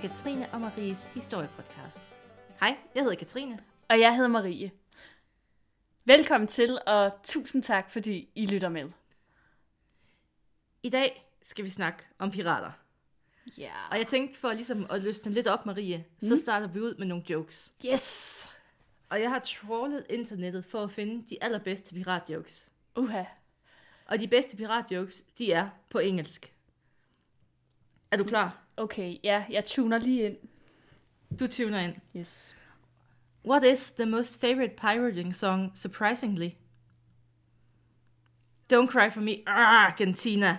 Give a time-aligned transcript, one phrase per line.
[0.00, 2.00] til Katrine og Maries historiepodcast.
[2.60, 3.58] Hej, jeg hedder Katrine.
[3.88, 4.70] Og jeg hedder Marie.
[6.04, 8.90] Velkommen til, og tusind tak, fordi I lytter med.
[10.82, 12.72] I dag skal vi snakke om pirater.
[13.58, 13.72] Ja.
[13.90, 16.28] Og jeg tænkte for ligesom at løsne lidt op, Marie, mm.
[16.28, 17.74] så starter vi ud med nogle jokes.
[17.86, 18.48] Yes!
[19.08, 22.70] Og jeg har trawlet internettet for at finde de allerbedste piratjokes.
[22.96, 23.24] Uha.
[24.06, 26.54] Og de bedste piratjokes, de er på engelsk.
[28.10, 28.65] Er du klar?
[28.76, 30.36] Okay, ja, jeg tuner lige ind.
[31.40, 31.94] Du tuner ind.
[32.16, 32.56] Yes.
[33.44, 36.50] What is the most favorite pirating song, surprisingly?
[38.72, 40.58] Don't Cry For Me, Argentina.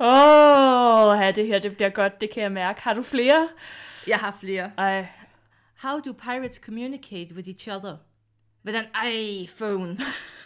[0.00, 2.82] Åh, oh, ja, det her det bliver godt, det kan jeg mærke.
[2.82, 3.48] Har du flere?
[4.06, 4.72] Jeg har flere.
[4.78, 5.08] Ej,
[5.82, 8.00] How do pirates communicate with each other?
[8.64, 9.98] With an iPhone.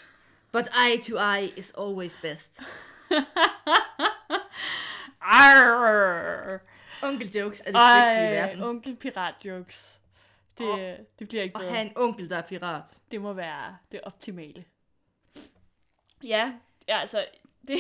[0.53, 2.61] But eye to eye is always best.
[5.21, 6.59] Arr.
[7.03, 8.63] Onkel jokes er det bedste i Ej, verden.
[8.63, 10.01] onkel pirat jokes.
[10.59, 10.79] Det, Og-
[11.19, 11.73] det bliver ikke Og bedre.
[11.75, 12.99] have en onkel, der er pirat.
[13.11, 14.65] Det må være det optimale.
[16.25, 16.53] Ja,
[16.89, 17.25] ja altså,
[17.69, 17.79] det,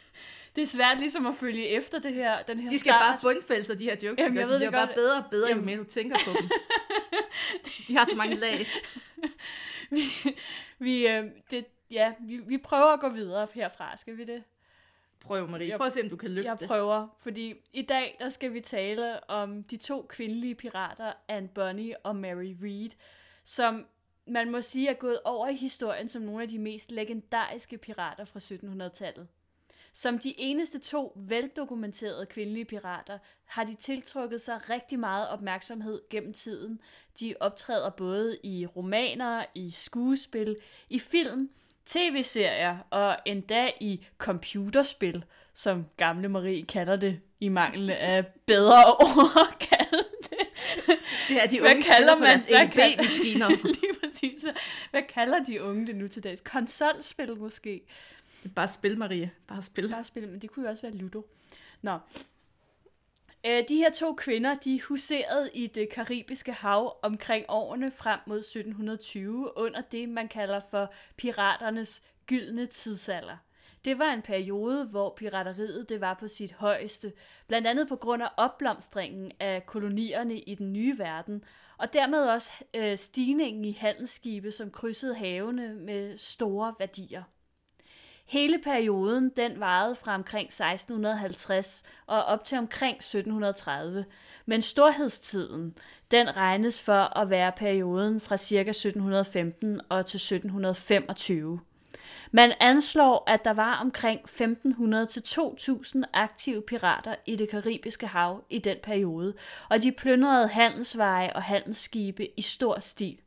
[0.56, 3.02] det er svært ligesom at følge efter det her, den her De skal start.
[3.02, 4.22] bare bundfælde sig, de her jokes.
[4.22, 5.66] Jamen, jeg de ved det bliver bare bedre og bedre, jo Jamen.
[5.66, 6.50] mere du tænker på dem.
[7.88, 8.66] De har så mange lag.
[9.90, 10.02] vi,
[10.78, 14.42] vi, øh, det, ja, vi, vi prøver at gå videre herfra, skal vi det?
[15.26, 15.68] Prøv, Marie.
[15.68, 18.52] Jeg- Prøv at se, om du kan løfte Jeg prøver, fordi i dag der skal
[18.54, 22.90] vi tale om de to kvindelige pirater, Anne Bonny og Mary Read,
[23.44, 23.86] som
[24.26, 28.24] man må sige er gået over i historien som nogle af de mest legendariske pirater
[28.24, 29.28] fra 1700-tallet.
[29.92, 36.32] Som de eneste to veldokumenterede kvindelige pirater har de tiltrukket sig rigtig meget opmærksomhed gennem
[36.32, 36.80] tiden.
[37.20, 40.56] De optræder både i romaner, i skuespil,
[40.90, 41.50] i film,
[41.86, 45.24] tv-serier og endda i computerspil,
[45.54, 50.38] som gamle Marie kalder det i mangel af bedre ord at kalde det.
[51.28, 53.48] Det er de Hvad unge kalder spiller på man- deres kalder- EDB-maskiner.
[53.80, 54.44] Lige præcis.
[54.90, 56.40] Hvad kalder de unge det nu til dags?
[56.40, 57.80] Konsolspil måske?
[58.54, 59.30] Bare spil, Marie.
[59.48, 59.88] Bare spil.
[59.90, 61.22] Bare spil, men det kunne jo også være Ludo.
[61.82, 61.98] Nå.
[63.46, 68.38] Øh, de her to kvinder, de huserede i det karibiske hav omkring årene frem mod
[68.38, 73.36] 1720 under det, man kalder for piraternes gyldne tidsalder.
[73.84, 77.12] Det var en periode, hvor pirateriet det var på sit højeste,
[77.46, 81.44] blandt andet på grund af opblomstringen af kolonierne i den nye verden,
[81.78, 87.22] og dermed også øh, stigningen i handelsskibe, som krydsede havene med store værdier.
[88.26, 94.04] Hele perioden den varede fra omkring 1650 og op til omkring 1730,
[94.46, 95.74] men storhedstiden
[96.10, 98.60] den regnes for at være perioden fra ca.
[98.60, 101.60] 1715 og til 1725.
[102.30, 108.44] Man anslår, at der var omkring 1500 til 2000 aktive pirater i det karibiske hav
[108.50, 109.34] i den periode,
[109.70, 113.18] og de plyndrede handelsveje og handelsskibe i stor stil.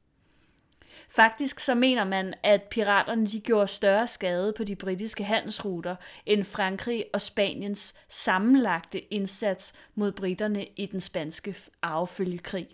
[1.09, 6.44] Faktisk så mener man, at piraterne de gjorde større skade på de britiske handelsruter end
[6.44, 12.68] Frankrig og Spaniens sammenlagte indsats mod britterne i den spanske arvefølgekrig.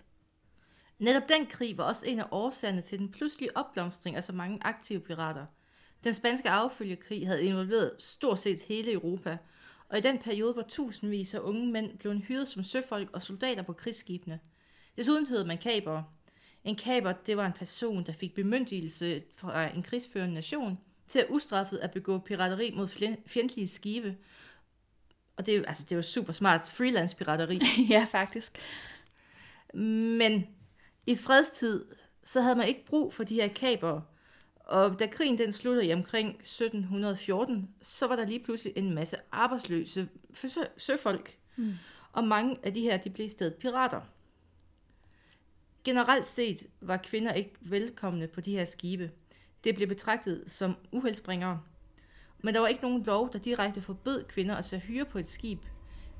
[0.99, 4.59] Netop den krig var også en af årsagerne til den pludselige opblomstring af så mange
[4.61, 5.45] aktive pirater.
[6.03, 9.37] Den spanske affølgekrig havde involveret stort set hele Europa,
[9.89, 13.61] og i den periode var tusindvis af unge mænd blevet hyret som søfolk og soldater
[13.61, 14.39] på krigsskibene.
[14.97, 16.03] Desuden hyrede man kabere,
[16.65, 21.25] en kaber, det var en person, der fik bemyndigelse fra en krigsførende nation til at
[21.29, 22.87] ustraffet at begå pirateri mod
[23.27, 24.17] fjendtlige skibe.
[25.35, 27.61] Og det, altså, det er jo super smart freelance pirateri.
[27.89, 28.57] ja, faktisk.
[29.73, 30.47] Men
[31.07, 31.85] i fredstid,
[32.23, 34.01] så havde man ikke brug for de her kaber.
[34.55, 39.17] Og da krigen den sluttede i omkring 1714, så var der lige pludselig en masse
[39.31, 41.37] arbejdsløse sø- søfolk.
[41.55, 41.73] Mm.
[42.11, 44.01] Og mange af de her, de blev i stedet pirater.
[45.85, 49.11] Generelt set var kvinder ikke velkomne på de her skibe.
[49.63, 51.61] Det blev betragtet som uheldsbringere.
[52.43, 55.27] Men der var ikke nogen lov, der direkte forbød kvinder at tage hyre på et
[55.27, 55.59] skib.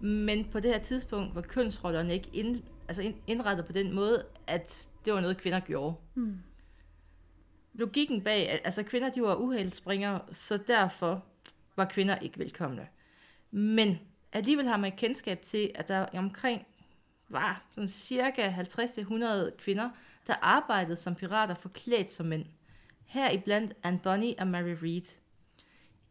[0.02, 4.26] Men på det her tidspunkt var kønsrollerne ikke ind, altså ind- indrettet på den måde,
[4.48, 5.96] at det var noget, kvinder gjorde.
[6.14, 6.38] Hmm.
[7.74, 11.26] Logikken bag, at- altså kvinder de var uheldsspringere, så derfor
[11.76, 12.88] var kvinder ikke velkomne.
[13.52, 13.98] Men
[14.34, 16.66] alligevel har man kendskab til, at der omkring
[17.30, 19.89] var sådan cirka 50-100 kvinder,
[20.27, 22.45] der arbejdede som pirater forklædt som mænd.
[23.06, 25.19] Her i blandt Anne Bonny og Mary Read.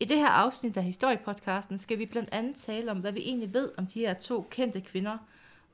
[0.00, 3.54] I det her afsnit af historiepodcasten skal vi blandt andet tale om, hvad vi egentlig
[3.54, 5.18] ved om de her to kendte kvinder,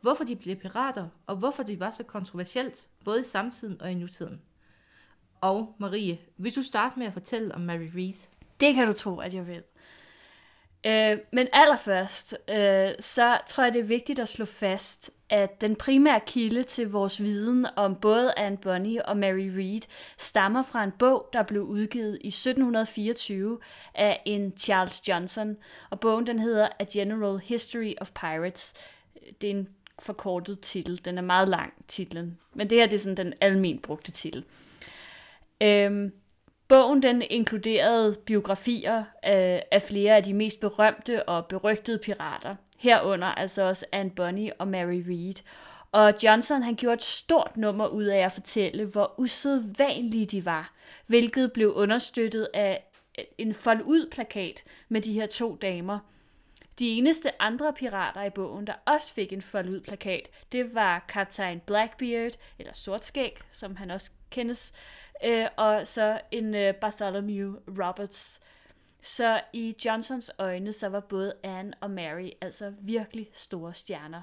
[0.00, 3.94] hvorfor de blev pirater, og hvorfor det var så kontroversielt, både i samtiden og i
[3.94, 4.40] nutiden.
[5.40, 8.28] Og Marie, vil du starte med at fortælle om Mary Read?
[8.60, 9.62] Det kan du tro, at jeg vil.
[10.86, 15.76] Øh, men allerførst, øh, så tror jeg, det er vigtigt at slå fast, at den
[15.76, 19.80] primære kilde til vores viden om både Anne Bonny og Mary Read
[20.18, 23.58] stammer fra en bog, der blev udgivet i 1724
[23.94, 25.56] af en Charles Johnson,
[25.90, 28.74] og bogen den hedder A General History of Pirates.
[29.40, 29.68] Det er en
[29.98, 31.04] forkortet titel.
[31.04, 32.38] Den er meget lang, titlen.
[32.54, 34.44] Men det her det er sådan den almen brugte titel.
[35.60, 36.12] Øhm,
[36.70, 42.56] bogen den inkluderede biografier af, af flere af de mest berømte og berygtede pirater.
[42.78, 45.42] Herunder altså også Anne Bonny og Mary Read.
[45.92, 50.72] Og Johnson han gjorde et stort nummer ud af at fortælle, hvor usædvanlige de var,
[51.06, 52.84] hvilket blev understøttet af
[53.38, 55.98] en fold ud plakat med de her to damer–
[56.80, 61.04] de eneste andre pirater i bogen, der også fik en fold ud plakat, det var
[61.08, 64.72] kaptajn Blackbeard, eller Sortskæg, som han også kendes,
[65.24, 68.40] øh, og så en øh, Bartholomew Roberts.
[69.02, 74.22] Så i Johnsons øjne, så var både Anne og Mary altså virkelig store stjerner.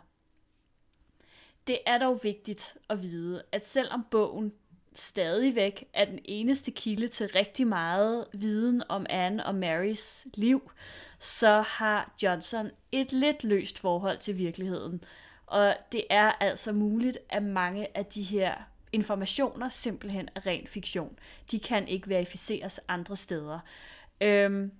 [1.68, 4.54] Det er dog vigtigt at vide, at selvom bogen
[4.96, 10.72] stadigvæk er den eneste kilde til rigtig meget viden om Anne og Marys liv,
[11.20, 15.04] så har Johnson et lidt løst forhold til virkeligheden.
[15.46, 18.54] Og det er altså muligt, at mange af de her
[18.92, 21.20] informationer simpelthen er ren fiktion.
[21.52, 23.60] De kan ikke verificeres andre steder.
[24.22, 24.72] Øhm,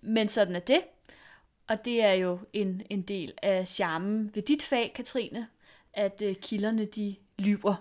[0.00, 0.80] men sådan er det.
[1.68, 5.46] Og det er jo en, en del af charmen ved dit fag, Katrine,
[5.92, 7.74] at øh, kilderne de lyver.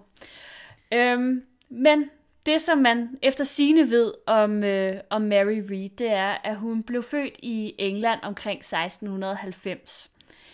[0.94, 2.10] Øhm, men
[2.46, 6.84] det, som man efter sine ved om, øh, om Mary Read, det er, at hun
[6.84, 10.12] blev født i England omkring 1690.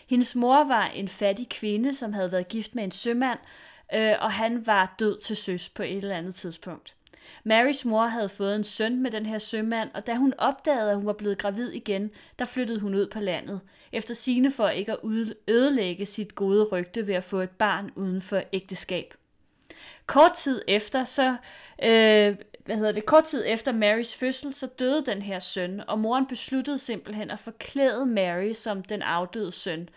[0.08, 3.40] Hendes mor var en fattig kvinde, som havde været gift med en sømand,
[3.94, 6.96] øh, og han var død til søs på et eller andet tidspunkt.
[7.44, 10.96] Marys mor havde fået en søn med den her sømand, og da hun opdagede, at
[10.96, 13.62] hun var blevet gravid igen, der flyttede hun ud på landet,
[13.92, 15.00] efter sine for ikke at
[15.48, 19.14] ødelægge sit gode rygte ved at få et barn uden for ægteskab.
[20.06, 21.36] Kort tid efter, så,
[21.84, 22.36] øh,
[22.66, 26.28] hvad hedder det, kort tid efter Marys fødsel, så døde den her søn, og moren
[26.28, 29.90] besluttede simpelthen at forklæde Mary som den afdøde søn.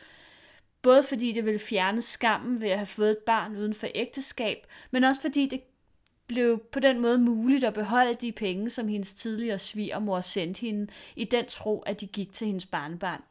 [0.82, 4.66] Både fordi det ville fjerne skammen ved at have fået et barn uden for ægteskab,
[4.90, 5.60] men også fordi det
[6.26, 10.86] blev på den måde muligt at beholde de penge, som hendes tidligere svigermor sendte hende,
[11.16, 13.22] i den tro, at de gik til hendes barnebarn.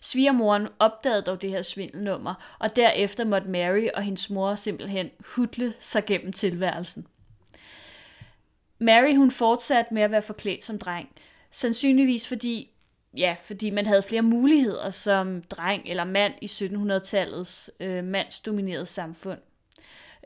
[0.00, 5.74] Svigermoren opdagede dog det her svindelnummer, og derefter måtte Mary og hendes mor simpelthen hudle
[5.80, 7.06] sig gennem tilværelsen.
[8.78, 11.08] Mary hun fortsatte med at være forklædt som dreng,
[11.50, 12.73] sandsynligvis fordi
[13.16, 19.38] ja, fordi man havde flere muligheder som dreng eller mand i 1700-tallets øh, mandsdominerede samfund.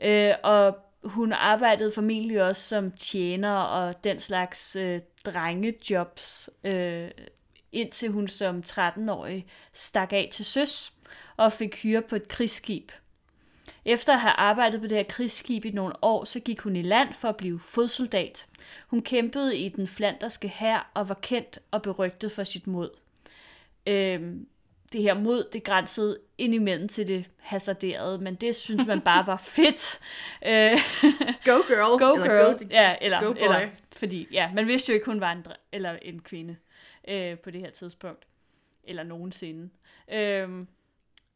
[0.01, 7.11] Øh, og hun arbejdede formentlig også som tjener og den slags øh, drengejobs, øh,
[7.71, 10.93] indtil hun som 13-årig stak af til søs
[11.37, 12.91] og fik hyre på et krigsskib.
[13.85, 16.81] Efter at have arbejdet på det her krigsskib i nogle år, så gik hun i
[16.81, 18.47] land for at blive fodsoldat.
[18.87, 22.89] Hun kæmpede i den flanderske hær og var kendt og berygtet for sit mod.
[23.87, 24.47] Øhm,
[24.93, 29.37] det her mod, det grænsede indimellem til det hasarderede, men det synes man bare var
[29.57, 29.99] fedt.
[30.45, 30.77] Øh,
[31.45, 31.99] go girl.
[31.99, 32.29] Go girl.
[32.29, 33.41] Eller go, ja, eller, go boy.
[33.41, 36.55] eller, fordi, ja, man vidste jo ikke, hun var en, eller en kvinde
[37.07, 38.27] øh, på det her tidspunkt.
[38.83, 39.69] Eller nogensinde.
[40.11, 40.49] Øh,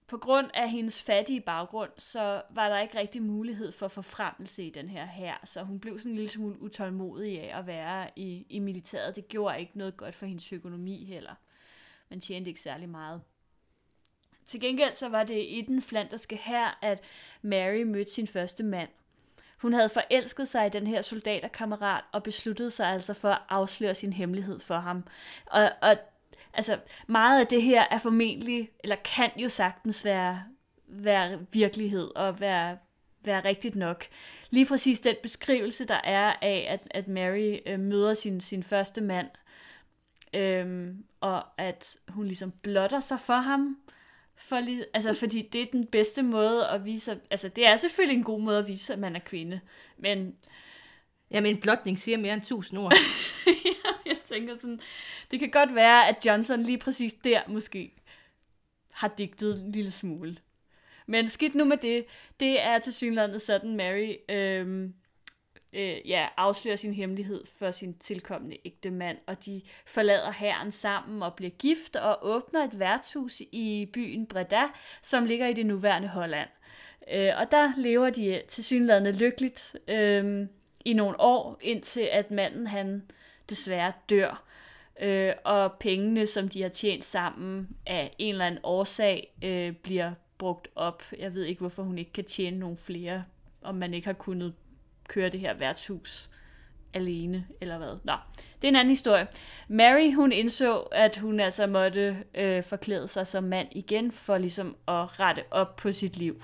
[0.07, 4.69] på grund af hendes fattige baggrund, så var der ikke rigtig mulighed for forfremmelse i
[4.69, 8.45] den her her, så hun blev sådan en lille smule utålmodig af at være i,
[8.50, 9.15] i militæret.
[9.15, 11.36] Det gjorde ikke noget godt for hendes økonomi heller.
[12.10, 13.22] Man tjente ikke særlig meget.
[14.45, 17.03] Til gengæld så var det i den flanderske her, at
[17.41, 18.89] Mary mødte sin første mand.
[19.57, 23.95] Hun havde forelsket sig i den her soldaterkammerat og besluttede sig altså for at afsløre
[23.95, 25.07] sin hemmelighed for ham.
[25.45, 25.98] Og, og
[26.53, 30.43] altså, meget af det her er formentlig, eller kan jo sagtens være,
[30.88, 32.77] være virkelighed og være,
[33.25, 34.05] være rigtigt nok.
[34.50, 39.01] Lige præcis den beskrivelse, der er af, at, at Mary øh, møder sin, sin første
[39.01, 39.27] mand,
[40.33, 43.77] øhm, og at hun ligesom blotter sig for ham,
[44.36, 44.62] for
[44.93, 48.41] altså, fordi det er den bedste måde at vise, altså det er selvfølgelig en god
[48.41, 49.60] måde at vise, at man er kvinde,
[49.98, 50.36] men...
[51.31, 52.93] Jamen en blotning siger mere end tusind ord.
[54.02, 54.02] ja,
[54.33, 54.79] tænker sådan,
[55.31, 57.91] det kan godt være, at Johnson lige præcis der måske
[58.91, 60.37] har digtet en lille smule.
[61.07, 62.05] Men skidt nu med det,
[62.39, 64.93] det er til synlandet sådan, Mary øhm,
[65.73, 71.23] øh, ja, afslører sin hemmelighed for sin tilkommende ægte mand, og de forlader herren sammen
[71.23, 74.63] og bliver gift og åbner et værtshus i byen Breda,
[75.01, 76.49] som ligger i det nuværende Holland.
[77.11, 80.47] Øh, og der lever de til synlandet lykkeligt øh,
[80.85, 83.03] i nogle år, indtil at manden han
[83.50, 84.43] desværre dør.
[85.01, 90.12] øh, og pengene, som de har tjent sammen af en eller anden årsag, øh, bliver
[90.38, 91.03] brugt op.
[91.19, 93.23] Jeg ved ikke, hvorfor hun ikke kan tjene nogle flere,
[93.62, 94.53] om man ikke har kunnet
[95.07, 96.29] køre det her værtshus
[96.93, 97.97] alene, eller hvad.
[98.03, 98.13] Nå,
[98.62, 99.27] det er en anden historie.
[99.67, 104.67] Mary, hun indså, at hun altså måtte øh, forklæde sig som mand igen, for ligesom
[104.88, 106.43] at rette op på sit liv.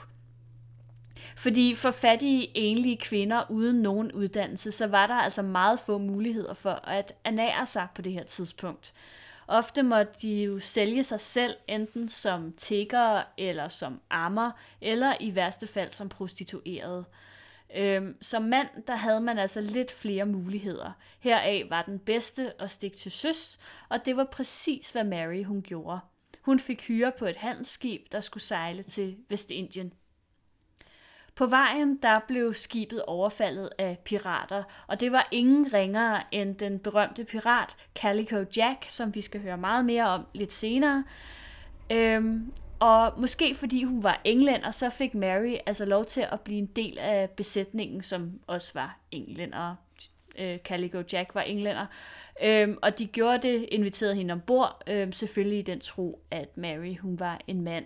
[1.36, 6.54] Fordi for fattige, enlige kvinder uden nogen uddannelse, så var der altså meget få muligheder
[6.54, 8.94] for at ernære sig på det her tidspunkt.
[9.48, 15.36] Ofte måtte de jo sælge sig selv, enten som tiggere eller som ammer, eller i
[15.36, 17.06] værste fald som prostituerede.
[17.76, 20.92] Øhm, som mand, der havde man altså lidt flere muligheder.
[21.20, 23.60] Heraf var den bedste at stikke til søs,
[23.90, 26.00] og det var præcis, hvad Mary hun gjorde.
[26.42, 29.94] Hun fik hyre på et handelsskib, der skulle sejle til Vestindien.
[31.40, 36.80] På vejen der blev skibet overfaldet af pirater, og det var ingen ringere end den
[36.80, 41.04] berømte pirat Calico Jack, som vi skal høre meget mere om lidt senere.
[41.92, 46.60] Øhm, og måske fordi hun var englænder, så fik Mary altså lov til at blive
[46.60, 49.76] en del af besætningen, som også var englænder.
[50.40, 51.86] Øh, Calico Jack var englænder.
[52.44, 56.98] Øhm, og de gjorde det, inviterede hende ombord, øhm, selvfølgelig i den tro, at Mary
[56.98, 57.86] hun var en mand.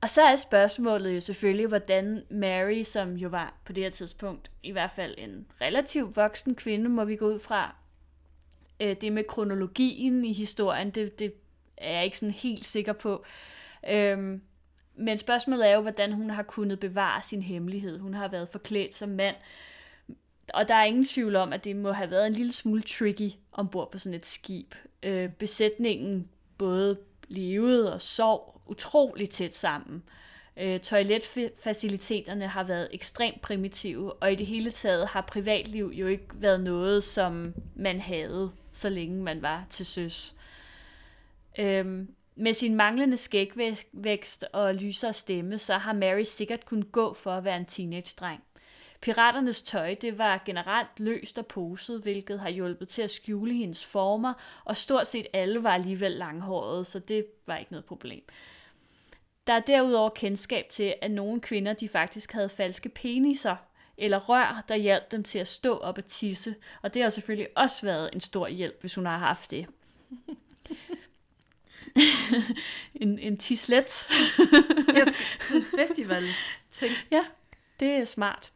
[0.00, 4.50] Og så er spørgsmålet jo selvfølgelig, hvordan Mary, som jo var på det her tidspunkt
[4.62, 7.76] i hvert fald en relativt voksen kvinde, må vi gå ud fra,
[8.80, 11.34] øh, det med kronologien i historien, det, det
[11.76, 13.24] er jeg ikke sådan helt sikker på.
[13.90, 14.42] Øhm,
[14.94, 17.98] men spørgsmålet er jo, hvordan hun har kunnet bevare sin hemmelighed.
[17.98, 19.36] Hun har været forklædt som mand,
[20.54, 23.30] og der er ingen tvivl om, at det må have været en lille smule tricky
[23.52, 24.74] ombord på sådan et skib.
[25.02, 26.28] Øh, besætningen
[26.58, 30.02] både levede og sov utrolig tæt sammen.
[30.56, 36.26] Øh, toiletfaciliteterne har været ekstremt primitive, og i det hele taget har privatliv jo ikke
[36.34, 40.34] været noget, som man havde, så længe man var til søs.
[41.58, 47.30] Øhm, med sin manglende skægvækst og lysere stemme, så har Mary sikkert kunnet gå for
[47.30, 48.42] at være en teenage-dreng.
[49.00, 53.84] Piraternes tøj, det var generelt løst og poset, hvilket har hjulpet til at skjule hendes
[53.84, 54.32] former,
[54.64, 58.22] og stort set alle var alligevel langhårede, så det var ikke noget problem.
[59.48, 63.56] Der er derudover kendskab til, at nogle kvinder de faktisk havde falske peniser
[63.98, 67.48] eller rør, der hjalp dem til at stå op og tisse, og det har selvfølgelig
[67.56, 69.66] også været en stor hjælp, hvis hun har haft det.
[73.02, 74.08] en, en tislet.
[74.94, 75.04] ja,
[75.40, 76.22] sådan festival
[76.70, 76.92] ting.
[77.10, 77.24] Ja,
[77.80, 78.52] det er smart.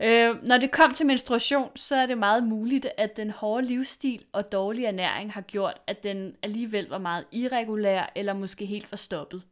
[0.00, 4.24] Øh, når det kom til menstruation, så er det meget muligt, at den hårde livsstil
[4.32, 9.42] og dårlig ernæring har gjort, at den alligevel var meget irregulær eller måske helt forstoppet.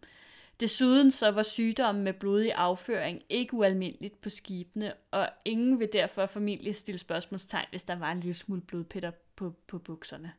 [0.61, 6.27] Desuden så var sygdommen med blodig afføring ikke ualmindeligt på skibene, og ingen vil derfor
[6.27, 10.33] formentlig stille spørgsmålstegn, hvis der var en lille smule blodpætter på, på bukserne.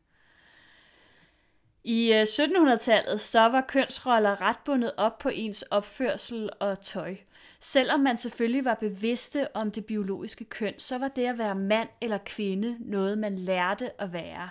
[1.84, 7.16] I øh, 1700-tallet så var kønsroller ret bundet op på ens opførsel og tøj.
[7.60, 11.90] Selvom man selvfølgelig var bevidste om det biologiske køn, så var det at være mand
[12.02, 14.50] eller kvinde noget, man lærte at være.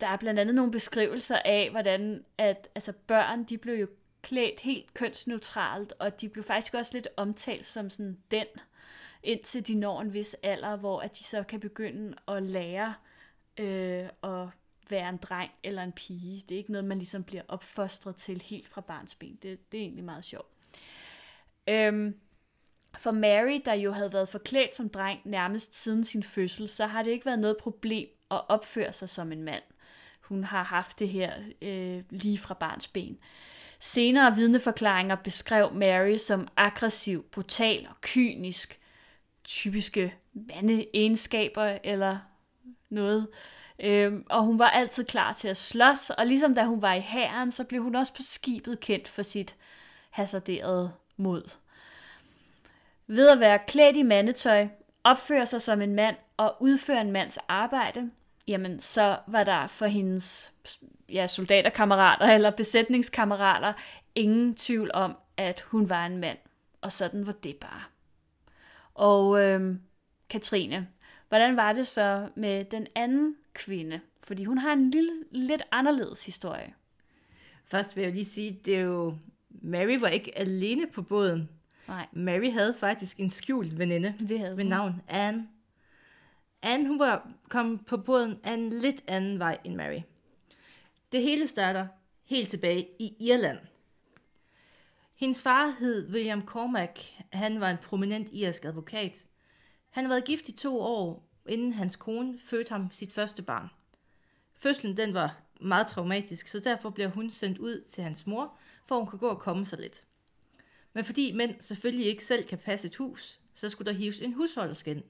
[0.00, 3.86] Der er blandt andet nogle beskrivelser af, hvordan at, altså børn de blev jo
[4.24, 8.46] klædt helt kønsneutralt, og de blev faktisk også lidt omtalt som sådan den,
[9.22, 12.94] indtil de når en vis alder, hvor at de så kan begynde at lære
[13.58, 14.48] øh, at
[14.90, 16.42] være en dreng eller en pige.
[16.48, 19.38] Det er ikke noget, man ligesom bliver opfostret til helt fra barns ben.
[19.42, 20.48] Det, det er egentlig meget sjovt.
[21.68, 22.20] Øhm,
[22.98, 27.02] for Mary, der jo havde været forklædt som dreng nærmest siden sin fødsel, så har
[27.02, 29.62] det ikke været noget problem at opføre sig som en mand.
[30.20, 33.18] Hun har haft det her øh, lige fra barns ben.
[33.84, 38.80] Senere vidneforklaringer beskrev Mary som aggressiv, brutal og kynisk.
[39.44, 42.18] Typiske mandeegenskaber eller
[42.88, 43.28] noget.
[43.78, 47.00] Øhm, og hun var altid klar til at slås, og ligesom da hun var i
[47.00, 49.56] hæren, så blev hun også på skibet kendt for sit
[50.10, 51.50] hasarderede mod.
[53.06, 54.68] Ved at være klædt i mandetøj,
[55.04, 58.10] opføre sig som en mand og udføre en mands arbejde,
[58.46, 60.52] jamen så var der for hendes
[61.08, 63.72] ja, soldaterkammerater eller besætningskammerater
[64.14, 66.38] ingen tvivl om, at hun var en mand.
[66.80, 67.82] Og sådan var det bare.
[68.94, 69.80] Og øhm,
[70.30, 70.88] Katrine,
[71.28, 74.00] hvordan var det så med den anden kvinde?
[74.24, 76.74] Fordi hun har en lille, lidt anderledes historie.
[77.64, 79.16] Først vil jeg lige sige, det er jo,
[79.50, 81.48] Mary var ikke alene på båden.
[81.88, 82.06] Nej.
[82.12, 84.70] Mary havde faktisk en skjult veninde Det havde ved hun.
[84.70, 85.48] navn Anne.
[86.62, 90.00] Anne, hun var kom på båden af en lidt anden vej end Mary.
[91.14, 91.86] Det hele starter
[92.24, 93.58] helt tilbage i Irland.
[95.14, 96.98] Hendes far hed William Cormack.
[97.32, 99.26] Han var en prominent irsk advokat.
[99.90, 103.68] Han havde været gift i to år, inden hans kone fødte ham sit første barn.
[104.54, 108.98] fødslen den var meget traumatisk, så derfor bliver hun sendt ud til hans mor, for
[108.98, 110.04] hun kan gå og komme sig lidt.
[110.92, 114.32] Men fordi mænd selvfølgelig ikke selv kan passe et hus, så skulle der hives en
[114.32, 115.02] husholderske ind.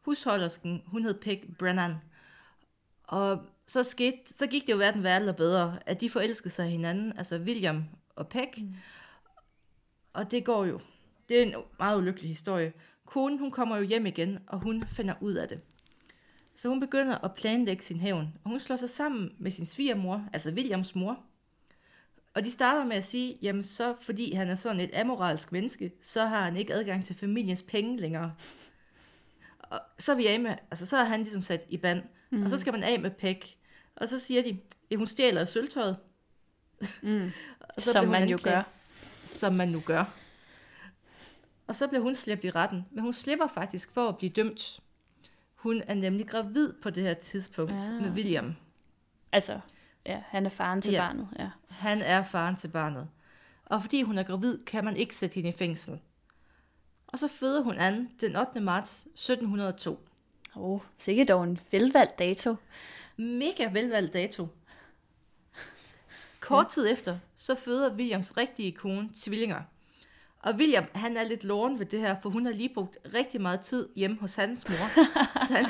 [0.00, 1.94] Husholdersken, hun hed Peg Brennan.
[3.04, 6.66] Og så, skete, så gik det jo hverken værre eller bedre, at de forelskede sig
[6.66, 7.84] hinanden, altså William
[8.16, 8.50] og Peg.
[8.56, 8.74] Mm.
[10.12, 10.80] Og det går jo.
[11.28, 12.72] Det er en meget ulykkelig historie.
[13.06, 15.60] Konen, hun kommer jo hjem igen, og hun finder ud af det.
[16.56, 20.24] Så hun begynder at planlægge sin hævn, og hun slår sig sammen med sin svigermor,
[20.32, 21.18] altså Williams mor.
[22.34, 25.92] Og de starter med at sige, jamen så fordi han er sådan et amoralsk menneske,
[26.00, 28.34] så har han ikke adgang til familiens penge længere.
[29.58, 32.42] Og så er vi af med, altså så er han ligesom sat i band, mm.
[32.42, 33.59] og så skal man af med Pæk.
[34.00, 34.58] Og så siger de,
[34.90, 35.96] at hun stjæler sølvtøjet.
[37.02, 37.30] Mm.
[37.76, 38.62] og så som man jo gør.
[39.24, 40.04] Som man nu gør.
[41.66, 44.80] Og så bliver hun slæbt i retten, men hun slipper faktisk for at blive dømt.
[45.54, 48.02] Hun er nemlig gravid på det her tidspunkt ah.
[48.02, 48.54] med William.
[49.32, 49.60] Altså,
[50.06, 50.98] ja, han er faren til ja.
[50.98, 51.28] barnet.
[51.38, 51.50] Ja.
[51.68, 53.08] Han er faren til barnet.
[53.64, 56.00] Og fordi hun er gravid, kan man ikke sætte hende i fængsel.
[57.06, 58.60] Og så føder hun an den 8.
[58.60, 60.06] marts 1702.
[60.56, 62.56] Åh, oh, sikkert dog en velvalgt dato.
[63.20, 64.48] Mega velvalgt dato.
[66.40, 69.62] Kort tid efter, så føder Williams rigtige kone tvillinger.
[70.38, 73.40] Og William, han er lidt loren ved det her, for hun har lige brugt rigtig
[73.40, 75.04] meget tid hjemme hos hans mor.
[75.48, 75.66] så han,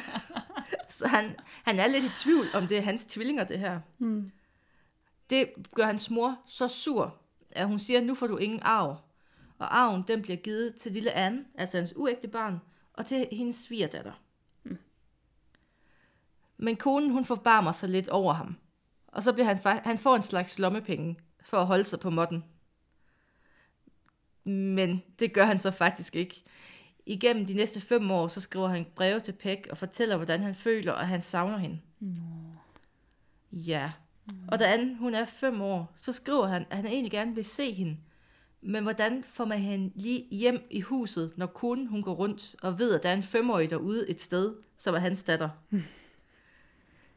[0.89, 3.81] så han, han er lidt i tvivl, om det er hans tvillinger, det her.
[3.99, 4.31] Mm.
[5.31, 8.97] Det gør hans mor så sur, at hun siger, nu får du ingen arv.
[9.59, 12.61] Og arven, den bliver givet til lille Anne, altså hans uægte barn,
[12.93, 14.13] og til hendes svigerdatter.
[16.63, 18.57] Men konen, hun forbarmer sig lidt over ham.
[19.07, 22.45] Og så bliver han, han får en slags lommepenge for at holde sig på modden.
[24.45, 26.43] Men det gør han så faktisk ikke.
[27.07, 30.55] Igennem de næste fem år, så skriver han breve til Peg og fortæller, hvordan han
[30.55, 31.81] føler, og han savner hende.
[32.01, 32.15] Mm.
[33.53, 33.93] Ja.
[34.27, 34.35] Mm.
[34.49, 37.45] Og da Anne, hun er fem år, så skriver han, at han egentlig gerne vil
[37.45, 37.97] se hende.
[38.61, 42.79] Men hvordan får man hende lige hjem i huset, når konen hun går rundt og
[42.79, 45.49] ved, at der er en femårig derude et sted, som er hans datter?
[45.71, 45.83] Mm.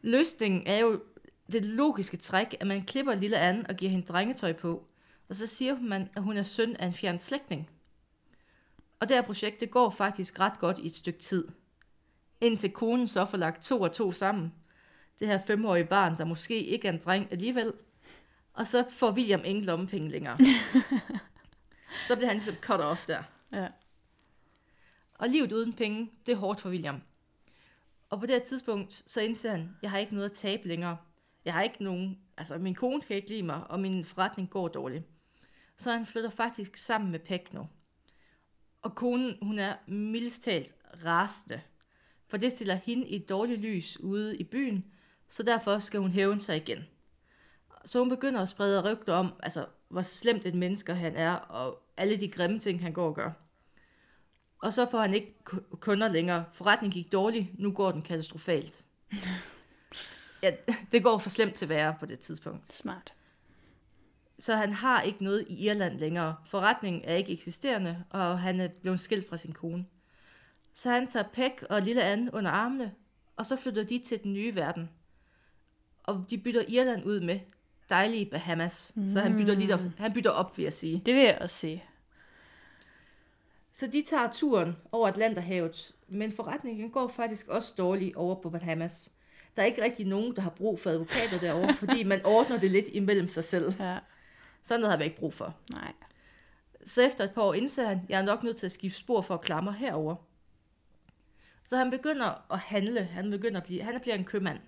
[0.04, 1.02] Løsningen er jo
[1.52, 4.88] det logiske træk, at man klipper lille Anne og giver hende drengetøj på.
[5.30, 7.70] Og så siger man, at hun er søn af en fjern slægtning.
[9.00, 11.48] Og det her projekt, det går faktisk ret godt i et stykke tid.
[12.42, 14.54] Indtil konen så får lagt to og to sammen.
[15.20, 17.74] Det her femårige barn, der måske ikke er en dreng alligevel.
[18.54, 20.38] Og så får William ingen lommepenge længere.
[22.08, 23.24] så bliver han ligesom cut off der.
[23.52, 23.68] Ja.
[25.14, 27.02] Og livet uden penge, det er hårdt for William.
[28.14, 30.98] Og på det her tidspunkt, så indser han, jeg har ikke noget at tabe længere.
[31.46, 34.68] Jeg har ikke nogen, altså min kone kan ikke lide mig, og min forretning går
[34.68, 35.04] dårligt.
[35.78, 37.68] Så han flytter faktisk sammen med Pek nu.
[38.82, 41.62] Og konen, hun er mildest talt rasende,
[42.28, 44.86] for det stiller hende i et dårligt lys ude i byen,
[45.30, 46.80] så derfor skal hun hævne sig igen.
[47.86, 51.84] Så hun begynder at sprede rygter om, altså, hvor slemt et menneske han er, og
[51.98, 53.32] alle de grimme ting, han går og gør.
[54.64, 55.36] Og så får han ikke
[55.80, 56.46] kunder længere.
[56.54, 58.86] Forretningen gik dårligt, nu går den katastrofalt.
[60.44, 60.52] Ja,
[60.92, 62.74] det går for slemt til at være på det tidspunkt.
[62.74, 63.14] Smart.
[64.40, 66.36] Så han har ikke noget i Irland længere.
[66.46, 69.86] Forretningen er ikke eksisterende, og han er blevet skilt fra sin kone.
[70.74, 72.92] Så han tager Pek og lille Anne under armene,
[73.36, 74.90] og så flytter de til den nye verden.
[76.04, 77.40] Og de bytter Irland ud med
[77.90, 78.92] dejlige Bahamas.
[78.96, 79.12] Mm.
[79.12, 81.02] Så han bytter, lidt op, han bytter op, vil jeg sige.
[81.06, 81.84] Det vil jeg også sige.
[83.74, 89.12] Så de tager turen over Atlanterhavet, men forretningen går faktisk også dårligt over på Bahamas.
[89.56, 92.72] Der er ikke rigtig nogen, der har brug for advokater derovre, fordi man ordner det
[92.72, 93.74] lidt imellem sig selv.
[93.80, 94.00] Ja.
[94.64, 95.56] Sådan noget har vi ikke brug for.
[95.72, 95.94] Nej.
[96.86, 99.22] Så efter et par år indser han, jeg er nok nødt til at skifte spor
[99.22, 100.16] for at klamre herover.
[101.64, 103.04] Så han begynder at handle.
[103.04, 104.60] Han begynder at blive, han bliver en købmand.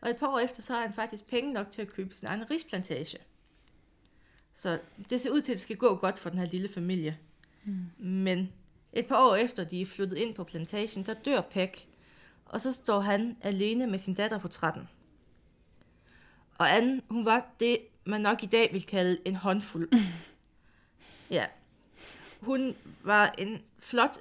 [0.00, 2.28] Og et par år efter, så har han faktisk penge nok til at købe sin
[2.28, 3.18] egen risplantage.
[4.54, 4.78] Så
[5.10, 7.18] det ser ud til, at det skal gå godt for den her lille familie.
[7.64, 7.86] Mm.
[7.98, 8.52] Men
[8.92, 11.86] et par år efter, de er flyttet ind på plantagen, der dør Peck.
[12.44, 14.88] Og så står han alene med sin datter på 13.
[16.58, 19.88] Og Anne, hun var det, man nok i dag vil kalde en håndfuld.
[21.36, 21.46] ja.
[22.40, 24.18] Hun var en flot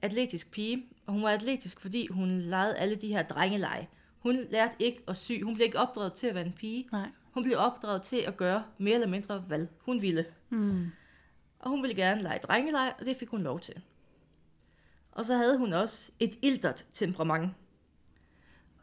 [0.00, 3.88] atletisk pige, og hun var atletisk, fordi hun legede alle de her drengeleje.
[4.18, 5.32] Hun lærte ikke at sy.
[5.42, 6.88] Hun blev ikke opdraget til at være en pige.
[6.92, 7.08] Nej.
[7.32, 10.24] Hun blev opdraget til at gøre mere eller mindre, hvad hun ville.
[10.50, 10.86] Mm.
[11.64, 13.82] Og hun ville gerne lege drengeleje, og det fik hun lov til.
[15.12, 17.50] Og så havde hun også et ildert temperament.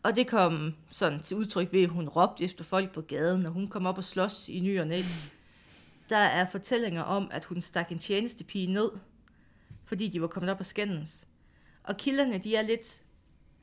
[0.04, 3.52] Og det kom sådan til udtryk ved, at hun råbte efter folk på gaden, og
[3.52, 5.02] hun kom op og slås i ny og næ.
[6.10, 8.92] Der er fortællinger om, at hun stak en tjenestepige ned,
[9.86, 11.28] fordi de var kommet op og skændes.
[11.84, 13.04] Og kilderne, de er lidt,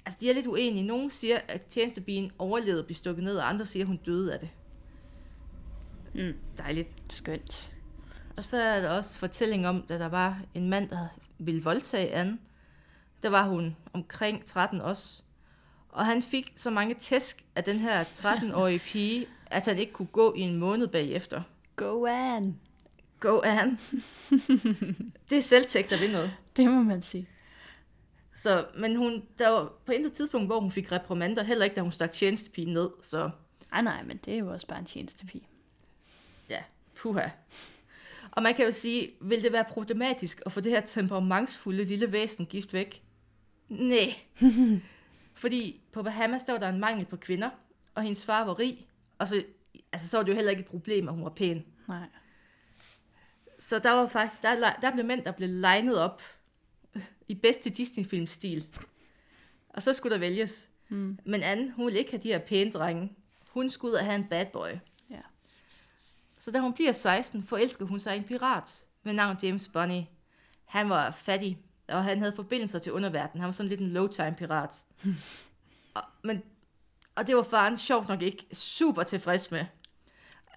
[0.06, 0.86] altså de er lidt uenige.
[0.86, 4.34] Nogle siger, at tjenestebilen overlevede at blive stukket ned, og andre siger, at hun døde
[4.34, 4.50] af det.
[6.14, 6.34] Mm.
[6.58, 6.88] Dejligt.
[7.08, 7.77] Skønt.
[8.38, 12.14] Og så er der også fortælling om, at der var en mand, der ville voldtage
[12.14, 12.38] Anne.
[13.22, 15.22] Der var hun omkring 13 også.
[15.88, 20.08] Og han fik så mange tæsk af den her 13-årige pige, at han ikke kunne
[20.08, 21.42] gå i en måned bagefter.
[21.76, 22.60] Go on.
[23.20, 23.78] Go Anne.
[25.30, 26.32] det er selvtægt, der vil noget.
[26.56, 27.28] Det må man sige.
[28.36, 31.80] Så, men hun, der var på intet tidspunkt, hvor hun fik reprimander, heller ikke, da
[31.80, 32.90] hun stak tjenestepigen ned.
[33.02, 33.30] Så
[33.72, 35.48] Ej, nej, men det er jo også bare en tjenestepige.
[36.50, 36.62] ja,
[36.96, 37.28] puha.
[38.38, 42.12] Og man kan jo sige, vil det være problematisk at få det her temperamentsfulde lille
[42.12, 43.02] væsen gift væk?
[43.68, 44.14] Nej.
[45.42, 47.50] Fordi på Bahamas, der var der en mangel på kvinder,
[47.94, 48.86] og hendes far var rig,
[49.18, 49.44] og så,
[49.92, 51.64] altså, så var det jo heller ikke et problem, at hun var pæn.
[51.88, 52.06] Nej.
[53.58, 56.22] Så der var faktisk, der, der blev mænd, der blev legnet op
[57.28, 58.66] i bedste Disney-filmstil.
[59.68, 60.68] Og så skulle der vælges.
[60.88, 61.18] Mm.
[61.24, 63.12] Men Anne, hun ville ikke have de her pæne drenge.
[63.48, 64.70] Hun skulle ud og have en bad boy.
[66.48, 70.02] Så da hun bliver 16, forelsker hun sig en pirat med navn James Bunny.
[70.64, 71.58] Han var fattig,
[71.88, 73.40] og han havde forbindelser til underverdenen.
[73.40, 74.84] Han var sådan lidt en low-time pirat.
[75.94, 76.42] og, men,
[77.14, 79.64] og det var faren sjovt nok ikke super tilfreds med.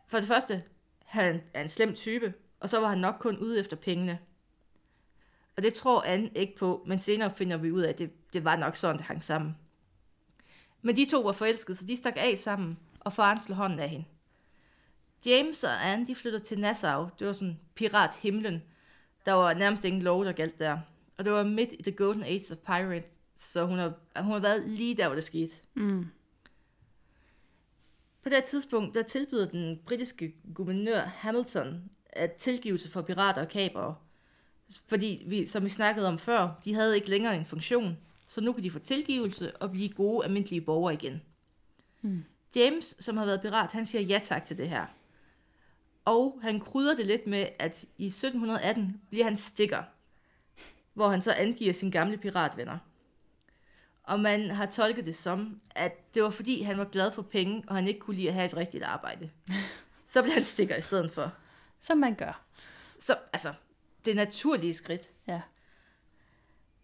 [0.08, 0.63] For det første,
[1.06, 4.19] han er en slem type, og så var han nok kun ude efter pengene.
[5.58, 8.43] Og det tror Anne ikke på, men senere finder vi ud af, at det, det
[8.43, 9.58] var nok sådan, det hang sammen.
[10.82, 13.89] Men de to var forelskede, så de stak af sammen, og faren slog hånden af
[13.89, 14.06] hende.
[15.26, 17.10] James og Anne, de flyttede til Nassau.
[17.20, 18.62] Det var sådan pirathimlen.
[19.26, 20.80] Der var nærmest ingen lov, der galt der.
[21.18, 24.40] Og det var midt i the golden age of pirates, så hun har, hun har
[24.40, 25.56] været lige der, hvor det skete.
[25.74, 26.06] Mm.
[28.24, 33.96] På det tidspunkt, der tilbyder den britiske guvernør Hamilton at tilgivelse for pirater og kapere.
[34.88, 38.54] Fordi, vi, som vi snakkede om før, de havde ikke længere en funktion, så nu
[38.54, 41.22] kan de få tilgivelse og blive gode, almindelige borgere igen.
[42.02, 42.24] Mm.
[42.56, 44.86] James, som har været pirat, han siger ja tak til det her.
[46.06, 49.84] Og han krydder det lidt med, at i 1718 bliver han stikker,
[50.94, 52.78] hvor han så angiver sine gamle piratvenner.
[54.04, 57.64] Og man har tolket det som, at det var fordi, han var glad for penge,
[57.68, 59.30] og han ikke kunne lide at have et rigtigt arbejde.
[60.08, 61.34] Så blev han stikker i stedet for.
[61.80, 62.46] Som man gør.
[63.00, 63.54] Så, altså,
[64.06, 65.14] det naturlige skridt.
[65.28, 65.42] Ja.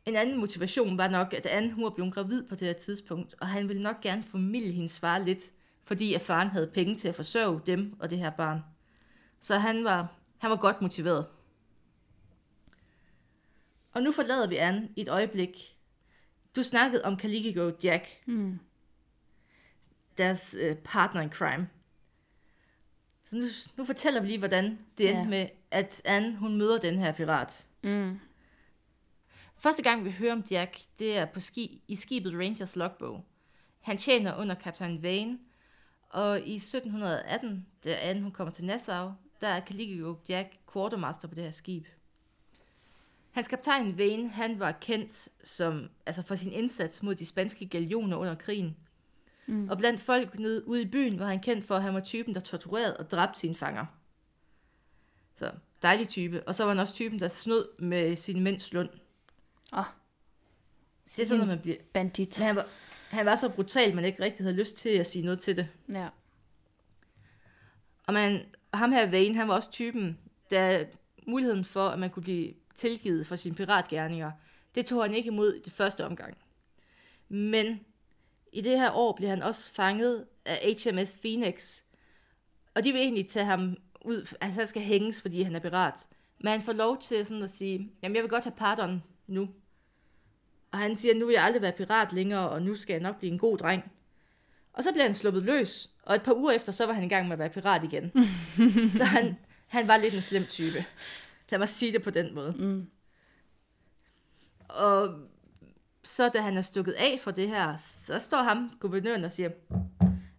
[0.06, 3.36] En anden motivation var nok, at Anne hun var blevet gravid på det her tidspunkt,
[3.42, 5.44] og han ville nok gerne formidle hendes far lidt,
[5.84, 8.62] fordi at faren havde penge til at forsørge dem og det her barn.
[9.42, 11.28] Så han var, han var godt motiveret.
[13.92, 15.78] Og nu forlader vi Anne i et øjeblik.
[16.56, 18.60] Du snakkede om Caligio Jack, Mm.
[20.18, 21.70] deres øh, partner in crime.
[23.24, 23.46] Så nu,
[23.78, 25.28] nu fortæller vi lige, hvordan det endte Ja.
[25.28, 27.68] med, at Anne hun møder den her pirat.
[27.84, 28.20] Mm.
[29.58, 33.26] Første gang vi hører om Jack, det er på ski, i skibet Rangers logbog.
[33.80, 35.40] Han tjener under kaptajn Vane,
[36.10, 41.36] og i 1718, da Anne hun kommer til Nassau, der er Caligio Jack quartermaster på
[41.36, 41.86] det her skib.
[43.32, 48.18] Hans kaptajn Vane, han var kendt som, altså for sin indsats mod de spanske galioner
[48.18, 48.78] under krigen.
[49.46, 49.70] Mm.
[49.70, 52.36] Og blandt folk nede ude i byen var han kendt for, at han var typen,
[52.36, 53.86] der torturerede og dræbte sine fanger.
[55.36, 56.48] Så dejlig type.
[56.48, 58.90] Og så var han også typen, der snød med sin mænds løn.
[59.74, 59.84] Åh.
[61.16, 61.78] Det er sådan, når man bliver...
[61.94, 62.40] Bandit.
[62.40, 62.68] Men han var,
[63.10, 65.70] han var så brutal, man ikke rigtig havde lyst til at sige noget til det.
[65.94, 66.10] Ja.
[68.04, 68.46] Og man,
[68.78, 70.18] ham her Vane, han var også typen,
[70.50, 70.86] der
[71.28, 74.32] muligheden for, at man kunne blive tilgivet for sine piratgerninger,
[74.76, 76.38] det tog han ikke imod i det første omgang.
[77.30, 77.80] Men
[78.54, 81.82] i det her år blev han også fanget af HMS Phoenix,
[82.76, 86.08] og de vil egentlig tage ham ud, altså han skal hænges, fordi han er pirat.
[86.40, 89.50] Men han får lov til sådan at sige, jamen jeg vil godt have pardon nu.
[90.72, 93.20] Og han siger, nu vil jeg aldrig være pirat længere, og nu skal jeg nok
[93.20, 93.92] blive en god dreng.
[94.74, 97.08] Og så bliver han sluppet løs, og et par uger efter, så var han i
[97.08, 98.12] gang med at være pirat igen.
[98.98, 100.86] så han, han var lidt en slem type.
[101.50, 102.52] Lad mig sige det på den måde.
[102.58, 102.90] Mm.
[104.70, 105.20] Og
[106.04, 109.50] så da han er stukket af for det her, så står ham, guvernøren, og siger,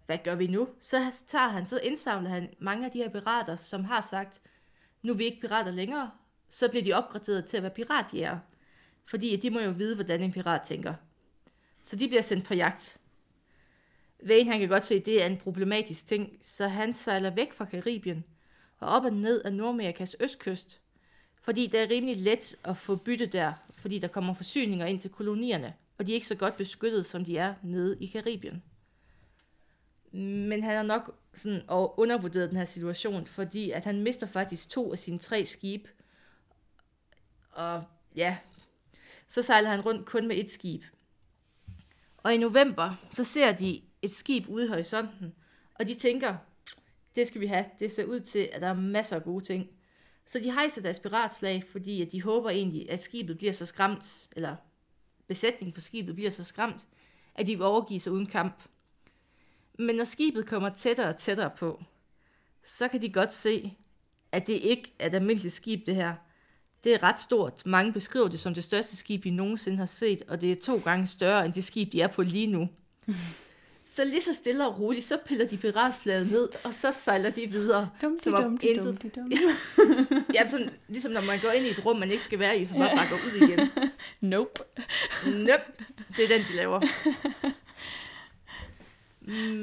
[0.07, 0.69] hvad gør vi nu?
[0.81, 4.43] Så tager han, så indsamler han mange af de her pirater, som har sagt,
[5.03, 6.11] nu er vi ikke pirater længere,
[6.51, 8.39] så bliver de opgraderet til at være piratjæger.
[9.05, 10.95] Fordi de må jo vide, hvordan en pirat tænker.
[11.83, 12.99] Så de bliver sendt på jagt.
[14.23, 17.53] Vane, han kan godt se, at det er en problematisk ting, så han sejler væk
[17.53, 18.25] fra Karibien
[18.79, 20.81] og op og ned af Nordamerikas østkyst,
[21.43, 25.11] fordi det er rimelig let at få bytte der, fordi der kommer forsyninger ind til
[25.11, 28.63] kolonierne, og de er ikke så godt beskyttet, som de er nede i Karibien.
[30.13, 34.93] Men han har nok sådan undervurderet den her situation, fordi at han mister faktisk to
[34.93, 35.89] af sine tre skibe.
[37.51, 37.85] Og
[38.17, 38.37] ja,
[39.29, 40.83] så sejler han rundt kun med et skib.
[42.17, 45.35] Og i november, så ser de et skib ude i horisonten,
[45.75, 46.37] og de tænker,
[47.15, 47.65] det skal vi have.
[47.79, 49.69] Det ser ud til, at der er masser af gode ting.
[50.27, 54.29] Så de hejser deres piratflag, fordi at de håber egentlig, at skibet bliver så skræmt,
[54.37, 54.57] eller
[55.27, 56.87] besætningen på skibet bliver så skræmt,
[57.35, 58.63] at de vil overgive sig uden kamp.
[59.79, 61.85] Men når skibet kommer tættere og tættere på,
[62.67, 63.77] så kan de godt se,
[64.33, 66.15] at det ikke er et almindeligt skib, det her.
[66.85, 67.67] Det er ret stort.
[67.67, 70.79] Mange beskriver det som det største skib, de nogensinde har set, og det er to
[70.85, 72.69] gange større end det skib, de er på lige nu.
[73.99, 77.47] Så lige så stille og roligt, så piller de piratflaget ned, og så sejler de
[77.47, 77.91] videre.
[78.03, 79.33] Dum, som om dum, intet- dum, dum.
[80.35, 82.67] Ja, sådan, ligesom når man går ind i et rum, man ikke skal være i,
[82.67, 83.71] så bare, bare går ud igen.
[84.31, 84.51] Nope.
[85.27, 85.61] Nøp,
[86.17, 86.81] det er den, de laver.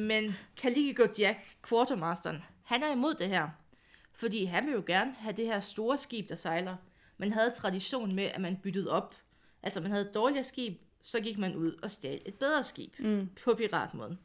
[0.08, 3.48] Men Caligula Jack, quartermasteren, han er imod det her.
[4.14, 6.76] Fordi han vil jo gerne have det her store skib, der sejler.
[7.18, 9.16] Man havde tradition med, at man byttede op.
[9.64, 13.00] Altså, man havde et dårligere skib, så gik man ud og stjal et bedre skib
[13.00, 13.30] Mm.
[13.44, 14.20] på piratmåden.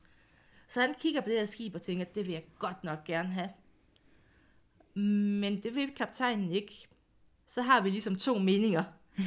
[0.71, 3.29] Så han kigger på det her skib og tænker, det vil jeg godt nok gerne
[3.29, 3.49] have.
[4.95, 6.89] Men det vil kaptajnen ikke.
[7.47, 8.85] Så har vi ligesom to meninger.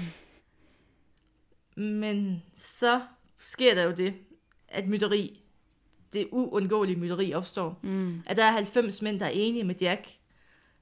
[1.76, 3.02] Men så
[3.46, 4.14] sker der jo det,
[4.68, 5.44] at mytteri,
[6.14, 7.80] det uundgåelige mytteri opstår.
[7.84, 8.22] Mm.
[8.26, 10.08] At der er 90 mænd, der er enige med Jack.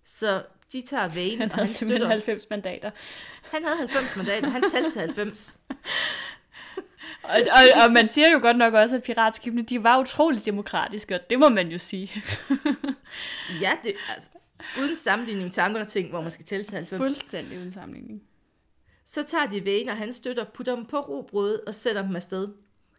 [0.04, 2.08] Så de tager vægen, Han og han støtter.
[2.08, 2.91] 90 mandater.
[3.43, 5.60] Han havde 90 mandater, han talte til 90.
[7.24, 11.15] Og, og, og man siger jo godt nok også, at piratskibene, de var utroligt demokratiske,
[11.15, 12.12] og det må man jo sige.
[13.62, 14.30] Ja, det, altså,
[14.80, 17.00] uden sammenligning til andre ting, hvor man skal tælle til 90.
[17.00, 18.21] Fuldstændig uden sammenligning.
[19.06, 22.47] Så tager de vægen, og han støtter, putter dem på robrødet og sætter dem afsted.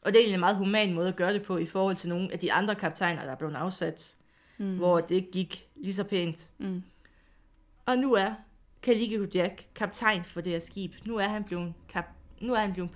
[0.02, 2.08] Og det er egentlig en meget human måde at gøre det på i forhold til
[2.08, 4.14] nogle af de andre kaptajner, der er blevet afsat,
[4.58, 4.76] mm.
[4.76, 6.48] hvor det gik lige så pænt.
[6.58, 6.82] Mm.
[7.86, 8.34] Og nu er
[8.82, 10.92] Caligula Jack kaptajn for det her skib.
[11.04, 12.04] Nu er han blevet, kap,
[12.40, 12.90] nu er han blevet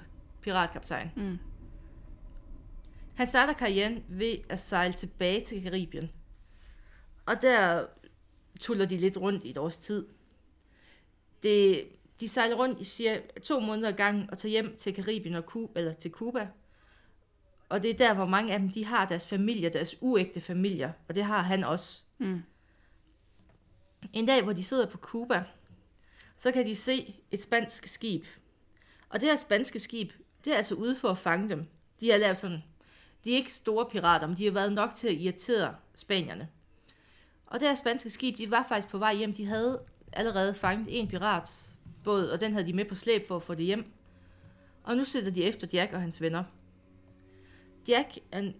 [0.46, 1.10] piratkaptajn.
[1.16, 1.38] Mm.
[3.14, 6.10] Han starter karrieren ved at sejle tilbage til Karibien.
[7.26, 7.86] Og der
[8.60, 10.06] tuller de lidt rundt i et års tid.
[11.42, 11.88] Det,
[12.20, 15.42] de sejler rundt i cirka to måneder ad gangen og tager hjem til Karibien og
[15.42, 16.48] Cuba, eller til Cuba.
[17.68, 20.92] Og det er der, hvor mange af dem de har deres familier, deres uægte familier.
[21.08, 22.02] Og det har han også.
[22.18, 22.42] Mm.
[24.12, 25.44] En dag, hvor de sidder på Cuba,
[26.36, 28.24] så kan de se et spansk skib.
[29.08, 30.12] Og det her spanske skib,
[30.46, 31.66] det er altså ude for at fange dem.
[32.00, 32.62] De har lavet sådan,
[33.24, 36.48] de er ikke store pirater, men de har været nok til at irritere spanierne.
[37.46, 39.32] Og det her spanske skib, de var faktisk på vej hjem.
[39.32, 39.80] De havde
[40.12, 43.64] allerede fanget en piratsbåd, og den havde de med på slæb for at få det
[43.66, 43.92] hjem.
[44.82, 46.44] Og nu sidder de efter Jack og hans venner.
[47.88, 48.54] Jack han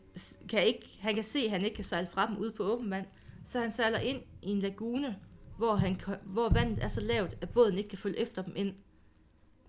[0.49, 2.91] kan, ikke, han kan se, at han ikke kan sejle fra dem ud på åben
[2.91, 3.07] vand,
[3.45, 5.17] så han sejler ind i en lagune,
[5.59, 8.75] hvor, han, hvor vandet er så lavt, at båden ikke kan følge efter dem ind.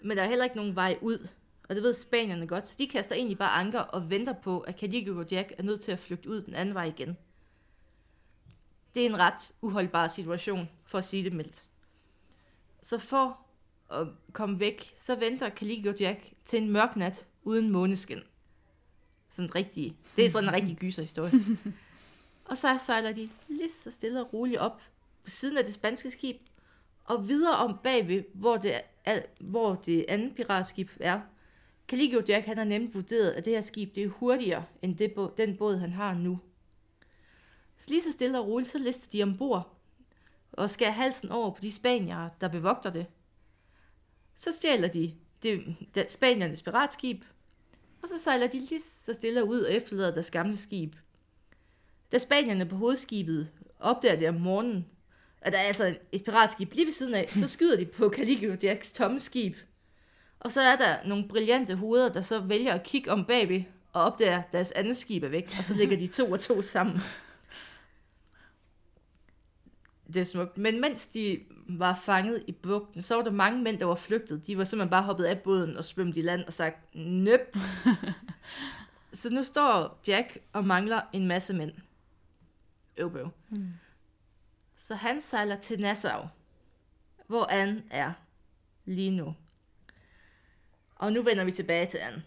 [0.03, 1.27] Men der er heller ikke nogen vej ud,
[1.69, 4.79] og det ved spanierne godt, så de kaster egentlig bare anker og venter på, at
[4.79, 7.17] Caligula Jack er nødt til at flygte ud den anden vej igen.
[8.95, 11.69] Det er en ret uholdbar situation, for at sige det mildt.
[12.81, 13.39] Så for
[13.91, 18.19] at komme væk, så venter Caligula Jack til en mørk nat uden måneskin.
[19.29, 21.31] Sådan en rigtig, det er sådan en rigtig gyserhistorie.
[22.45, 24.81] og så sejler de lige så stille og roligt op
[25.23, 26.37] på siden af det spanske skib,
[27.03, 31.21] og videre om bagved, hvor det, er, hvor det andet piratskib er.
[31.87, 35.13] Caligula Jack han har nemt vurderet, at det her skib det er hurtigere end det,
[35.37, 36.39] den båd, han har nu.
[37.77, 39.77] Så lige så stille og roligt, så lister de ombord
[40.51, 43.05] og skærer halsen over på de spaniere, der bevogter det.
[44.35, 47.23] Så stjæler de det, det spaniernes piratskib,
[48.01, 50.95] og så sejler de lige så stille ud og efterlader deres gamle skib.
[52.11, 54.85] Da spanierne på hovedskibet opdager det om morgenen,
[55.41, 58.57] at der er altså et piratskib lige ved siden af, så skyder de på Caligula
[58.63, 59.55] Jacks tomme skib.
[60.39, 64.03] Og så er der nogle brillante hoveder, der så vælger at kigge om bagved og
[64.03, 66.99] opdager, at deres andet skib er væk, og så lægger de to og to sammen.
[70.07, 70.57] Det er smukt.
[70.57, 74.47] Men mens de var fanget i bugten, så var der mange mænd, der var flygtet.
[74.47, 77.57] De var simpelthen bare hoppet af båden og svømmet i land og sagt, nøp.
[79.13, 81.71] så nu står Jack og mangler en masse mænd.
[82.97, 83.29] Øvbøv.
[83.49, 83.67] Mm.
[84.75, 86.27] Så han sejler til Nassau,
[87.27, 88.13] hvor Anne er
[88.85, 89.35] lige nu.
[90.97, 92.23] Og nu vender vi tilbage til Anne.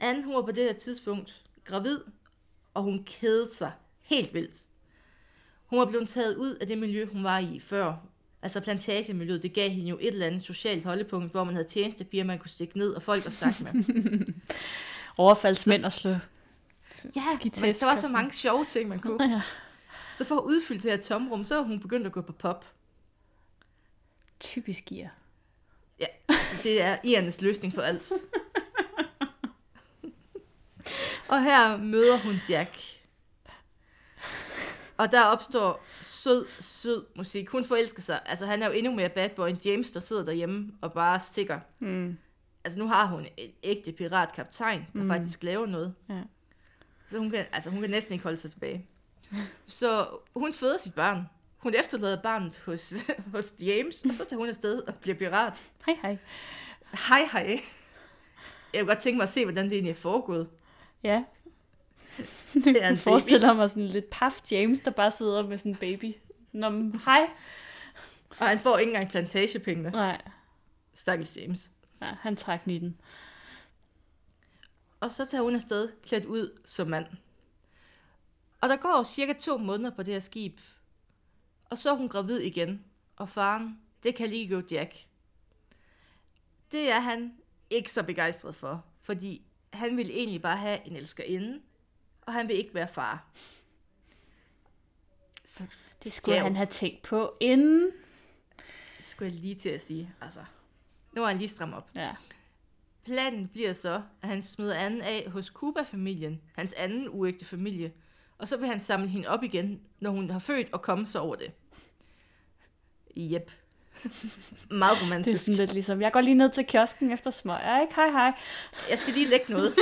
[0.00, 2.00] Anne, hun var på det her tidspunkt gravid,
[2.74, 4.56] og hun kedede sig helt vildt.
[5.66, 7.94] Hun var blevet taget ud af det miljø, hun var i før.
[8.42, 12.24] Altså plantagemiljøet, det gav hende jo et eller andet socialt holdepunkt, hvor man havde tjenestepiger,
[12.24, 14.24] man kunne stikke ned og folk at snakke med.
[15.18, 16.10] Overfaldsmænd og slå.
[16.10, 19.24] Ja, men der var så mange sjove ting, man kunne.
[19.24, 19.42] Ja.
[20.16, 22.66] Så for at udfylde det her tomrum, så er hun begyndt at gå på pop.
[24.40, 25.19] Typisk gear.
[26.00, 28.12] Ja, altså det er Irnes løsning på alt.
[31.28, 32.78] Og her møder hun Jack.
[34.96, 37.48] Og der opstår sød, sød musik.
[37.48, 38.20] Hun forelsker sig.
[38.26, 41.20] Altså, han er jo endnu mere bad boy end James, der sidder derhjemme og bare
[41.20, 41.60] stikker.
[41.78, 42.18] Mm.
[42.64, 45.08] Altså, nu har hun en ægte piratkaptajn, der mm.
[45.08, 45.94] faktisk laver noget.
[46.08, 46.22] Ja.
[47.06, 48.86] Så hun kan, altså, hun kan næsten ikke holde sig tilbage.
[49.66, 51.24] Så hun føder sit barn.
[51.60, 52.94] Hun efterlader barnet hos,
[53.34, 55.70] hos James, og så tager hun afsted og bliver pirat.
[55.86, 56.18] Hej, hej.
[57.08, 57.60] Hej, hej.
[58.72, 60.48] Jeg kunne godt tænke mig at se, hvordan det egentlig er foregået.
[61.02, 61.24] Ja,
[62.54, 65.78] Det er en forestiller mig sådan lidt paf James, der bare sidder med sådan en
[65.78, 66.14] baby.
[66.52, 66.70] Nå,
[67.04, 67.30] hej.
[68.40, 69.90] Og han får ikke engang plantagepenge.
[69.90, 70.22] Nej,
[70.94, 71.70] Stakkels James.
[72.02, 73.00] ja, han trak nitten.
[75.00, 77.06] Og så tager hun afsted klædt ud som mand.
[78.60, 80.60] Og der går cirka to måneder på det her skib.
[81.70, 82.84] Og så er hun gravid igen.
[83.16, 84.94] Og faren, det kan lige gå Jack.
[86.72, 87.32] Det er han
[87.70, 88.84] ikke så begejstret for.
[89.02, 91.60] Fordi han vil egentlig bare have en elskerinde.
[92.22, 93.26] Og han vil ikke være far.
[95.44, 95.64] Så
[96.04, 96.42] Det skulle Skæv.
[96.42, 97.90] han have tænkt på inden.
[98.96, 100.14] det skulle jeg lige til at sige.
[100.20, 100.44] Altså,
[101.12, 101.88] nu er han lige stram op.
[101.96, 102.14] Ja.
[103.04, 107.92] Planen bliver så, at han smider anden af hos Cuba-familien, hans anden uægte familie,
[108.40, 111.20] og så vil han samle hende op igen, når hun har født og komme sig
[111.20, 111.52] over det.
[113.16, 113.50] Jep.
[114.70, 115.44] Meget Det er romantisk.
[115.44, 117.94] sådan lidt ligesom, jeg går lige ned til kiosken efter smøger, ikke?
[117.94, 118.32] Hej, hej.
[118.90, 119.74] Jeg skal lige lægge noget.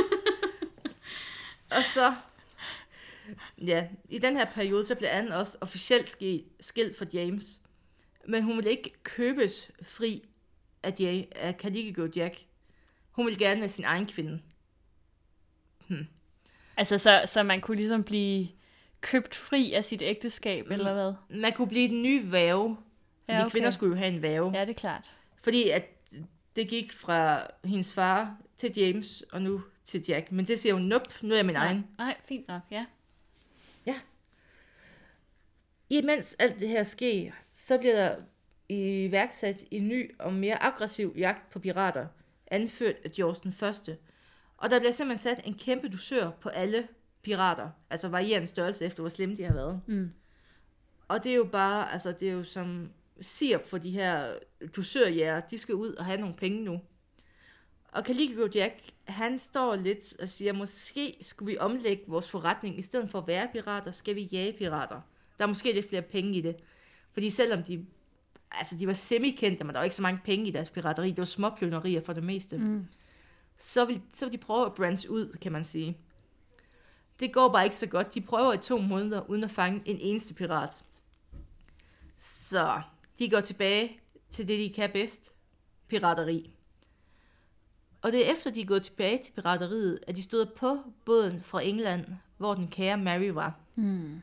[1.76, 2.14] og så,
[3.58, 7.60] ja, i den her periode, så bliver Anne også officielt ski- skilt for James.
[8.28, 10.24] Men hun vil ikke købes fri
[10.82, 12.38] af, ja- af Caligula Jack.
[13.10, 14.40] Hun vil gerne være sin egen kvinde.
[16.78, 18.48] Altså, så, så man kunne ligesom blive
[19.00, 20.72] købt fri af sit ægteskab, mm.
[20.72, 21.38] eller hvad?
[21.40, 22.76] Man kunne blive den nye værve.
[22.76, 22.82] Fordi
[23.28, 23.50] Ja, ja, okay.
[23.50, 24.50] kvinder skulle jo have en værve.
[24.52, 24.58] Ja.
[24.58, 25.10] Ja, det er klart.
[25.42, 25.84] Fordi at
[26.56, 30.32] det gik fra hendes far til James, og nu til Jack.
[30.32, 31.86] Men det siger hun, nope, nu er jeg min Nej, egen.
[31.98, 32.84] nej, fint nok, ja.
[35.90, 38.16] Imens alt det her sker, så bliver der
[38.68, 42.06] iværksat en ny og mere aggressiv jagt på pirater,
[42.46, 43.96] anført af George den første.
[44.58, 46.88] Og der bliver simpelthen sat en kæmpe dusør på alle
[47.22, 49.80] pirater, altså varierende størrelse efter, hvor slemme de har været.
[49.86, 50.10] Mm.
[51.08, 52.90] Og det er jo bare, altså det er jo som
[53.20, 54.34] sirup for de her
[54.76, 56.80] dusørjæger, de skal ud og have nogle penge nu.
[57.92, 62.82] Og Caligula Jack, han står lidt og siger, måske skulle vi omlægge vores forretning, i
[62.82, 65.00] stedet for at være pirater, skal vi jage pirater.
[65.38, 66.56] Der er måske lidt flere penge i det.
[67.12, 67.86] Fordi selvom de,
[68.52, 71.18] altså de var semi-kendte, men der var ikke så mange penge i deres pirateri, det
[71.18, 72.86] var småplønerier for det meste, Mm.
[73.58, 75.98] Så vil, så vil de prøve at branche ud, kan man sige.
[77.20, 78.14] Det går bare ikke så godt.
[78.14, 80.84] De prøver i to måneder, uden at fange en eneste pirat.
[82.16, 82.82] Så
[83.18, 85.34] de går tilbage til det, de kan bedst.
[85.88, 86.50] Pirateri.
[88.02, 91.42] Og det er efter, de er gået tilbage til pirateriet, at de stod på båden
[91.42, 92.04] fra England,
[92.36, 93.54] hvor den kære Mary var.
[93.74, 94.20] Mm.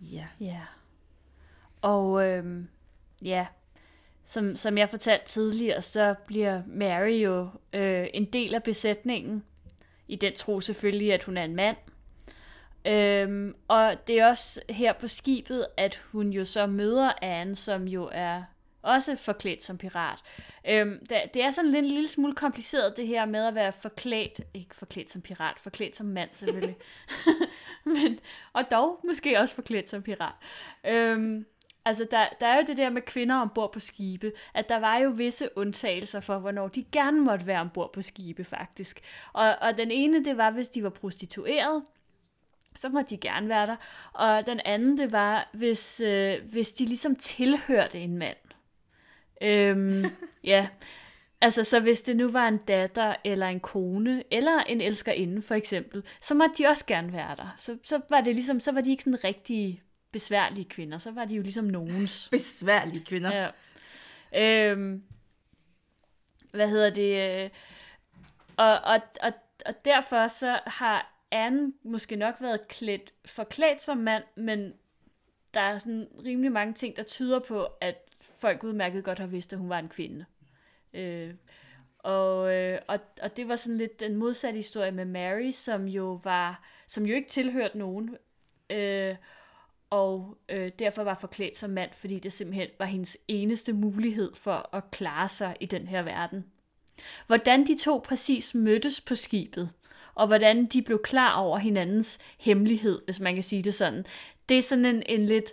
[0.00, 0.26] Ja.
[0.40, 0.60] Ja.
[1.80, 2.68] Og øhm,
[3.22, 3.46] ja,
[4.32, 9.44] som, som jeg fortalte tidligere, så bliver Mary jo øh, en del af besætningen.
[10.08, 11.76] I den tro selvfølgelig, at hun er en mand.
[12.86, 17.88] Øhm, og det er også her på skibet, at hun jo så møder Anne, som
[17.88, 18.42] jo er
[18.82, 20.18] også forklædt som pirat.
[20.68, 23.72] Øhm, det, det er sådan lidt, en lille smule kompliceret, det her med at være
[23.72, 26.76] forklædt, ikke forklædt som pirat, forklædt som mand selvfølgelig.
[27.84, 28.18] Men,
[28.52, 30.34] og dog måske også forklædt som pirat.
[30.86, 31.46] Øhm,
[31.84, 34.98] altså, der, der er jo det der med kvinder ombord på skibe, at der var
[34.98, 39.00] jo visse undtagelser for, hvornår de gerne måtte være ombord på skibe, faktisk.
[39.32, 41.82] Og, og den ene, det var, hvis de var prostitueret,
[42.76, 43.76] så må de gerne være der.
[44.12, 48.36] Og den anden, det var, hvis, øh, hvis de ligesom tilhørte en mand.
[49.42, 50.04] Øhm,
[50.44, 50.68] ja,
[51.40, 55.54] altså så hvis det nu var en datter, eller en kone, eller en elskerinde for
[55.54, 57.54] eksempel, så måtte de også gerne være der.
[57.58, 59.82] Så, så var det ligesom, så var de ikke sådan rigtig
[60.12, 62.28] besværlige kvinder, så var de jo ligesom nogens.
[62.32, 63.50] Besværlige kvinder.
[64.32, 64.70] Ja.
[64.70, 65.02] Øhm,
[66.50, 67.42] hvad hedder det?
[67.44, 67.50] øh,
[68.56, 69.32] Og, og, og,
[69.66, 74.72] og derfor så har Anne måske nok været klædt, forklædt som mand, men
[75.54, 77.96] der er sådan rimelig mange ting, der tyder på, at
[78.38, 80.24] folk udmærket godt har vidst, at hun var en kvinde.
[80.94, 81.34] Øh,
[81.98, 86.20] og, øh, og, og det var sådan lidt den modsatte historie med Mary, som jo
[86.24, 88.16] var, som jo ikke tilhørte nogen,
[88.70, 89.16] øh,
[89.92, 94.76] og øh, derfor var forklædt som mand, fordi det simpelthen var hendes eneste mulighed for
[94.76, 96.44] at klare sig i den her verden.
[97.26, 99.70] Hvordan de to præcis mødtes på skibet,
[100.14, 104.04] og hvordan de blev klar over hinandens hemmelighed, hvis man kan sige det sådan,
[104.48, 105.50] det er sådan en, en lidt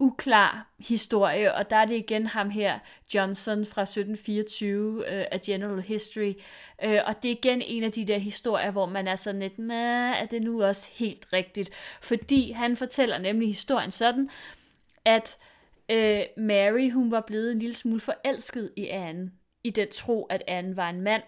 [0.00, 2.78] uklar historie, og der er det igen ham her,
[3.14, 6.34] Johnson fra 1724 uh, øh, A General History,
[6.84, 9.70] uh, og det er igen en af de der historier, hvor man er sådan lidt,
[9.70, 11.70] er det nu også helt rigtigt?
[12.00, 14.30] Fordi han fortæller nemlig historien sådan,
[15.04, 15.38] at
[15.92, 19.32] uh, Mary, hun var blevet en lille smule forelsket i Anne,
[19.64, 21.22] i den tro, at Anne var en mand.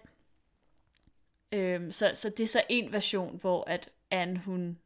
[1.56, 4.78] Uh, så, så det er så en version, hvor at Anne, hun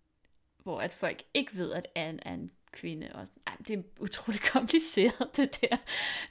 [0.67, 3.11] hvor at folk ikke ved, at Anne er en kvinde.
[3.15, 5.77] Og, ej, det er utroligt kompliceret, det der.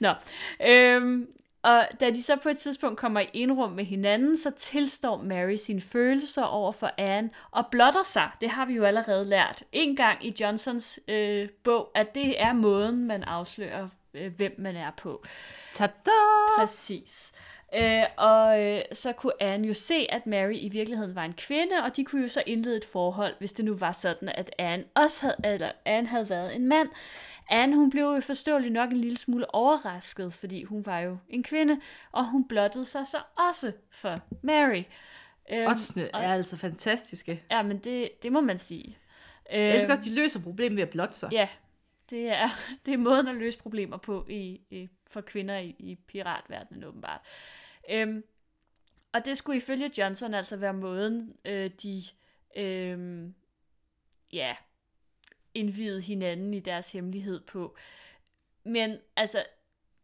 [0.00, 0.12] Nå,
[0.66, 1.28] øhm,
[1.66, 5.56] og da de så på et tidspunkt kommer i indrum med hinanden, så tilstår Mary
[5.56, 8.30] sine følelser over for Anne og blotter sig.
[8.40, 12.52] Det har vi jo allerede lært en gang i Johnsons øh, bog, at det er
[12.52, 15.24] måden, man afslører, øh, hvem man er på.
[15.74, 15.90] Tada!
[16.58, 17.32] Præcis.
[17.76, 21.82] Øh, og øh, så kunne Anne jo se, at Mary i virkeligheden var en kvinde,
[21.84, 24.84] og de kunne jo så indlede et forhold, hvis det nu var sådan, at Anne,
[24.94, 26.88] også havde, eller Anne havde været en mand.
[27.50, 31.42] Anne, hun blev jo forståeligt nok en lille smule overrasket, fordi hun var jo en
[31.42, 31.80] kvinde,
[32.12, 33.18] og hun blottede sig så
[33.50, 34.82] også for Mary.
[35.52, 37.42] Øhm, Oddsene er altså fantastiske.
[37.50, 38.98] Ja, men det, det må man sige.
[39.52, 41.32] Jeg elsker også, de løser problemet ved at blotte sig.
[41.32, 41.48] Ja,
[42.10, 42.48] det er,
[42.86, 47.20] det er måden at løse problemer på i, i, for kvinder i, i piratverdenen åbenbart.
[47.90, 48.24] Øhm,
[49.12, 52.02] og det skulle ifølge Johnson altså være måden, øh, de
[52.56, 53.28] øh,
[54.32, 54.56] ja,
[55.54, 57.76] indvidede hinanden i deres hemmelighed på.
[58.64, 59.44] Men altså,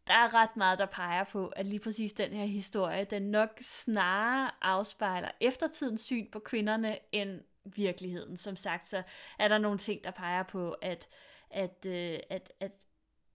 [0.07, 3.49] der er ret meget, der peger på, at lige præcis den her historie, den nok
[3.61, 8.37] snarere afspejler eftertidens syn på kvinderne end virkeligheden.
[8.37, 9.03] Som sagt, så
[9.39, 11.07] er der nogle ting, der peger på, at,
[11.49, 12.71] at, øh, at, at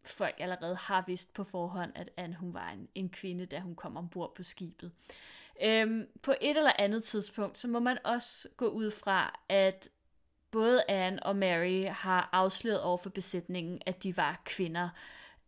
[0.09, 3.75] folk allerede har vidst på forhånd, at Anne hun var en, en kvinde, da hun
[3.75, 4.93] kom ombord på skibet.
[5.63, 9.89] Øhm, på et eller andet tidspunkt, så må man også gå ud fra, at
[10.51, 14.89] både Anne og Mary har afsløret over for besætningen, at de var kvinder.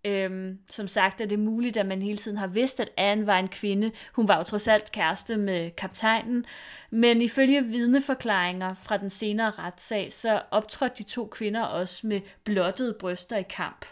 [0.04, 3.38] Øhm, som sagt er det muligt, at man hele tiden har vidst, at Anne var
[3.38, 3.92] en kvinde.
[4.12, 6.44] Hun var jo trods alt kæreste med kaptajnen.
[6.90, 12.96] Men ifølge vidneforklaringer fra den senere retssag, så optrådte de to kvinder også med blottede
[13.00, 13.86] bryster i kamp.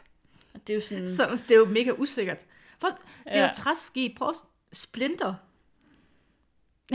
[0.66, 1.16] Det er jo sådan...
[1.16, 2.44] Så det er jo mega usikkert.
[2.78, 3.46] For, det er ja.
[3.46, 4.14] jo træski.
[4.18, 4.34] Prøv
[4.72, 5.34] splinter.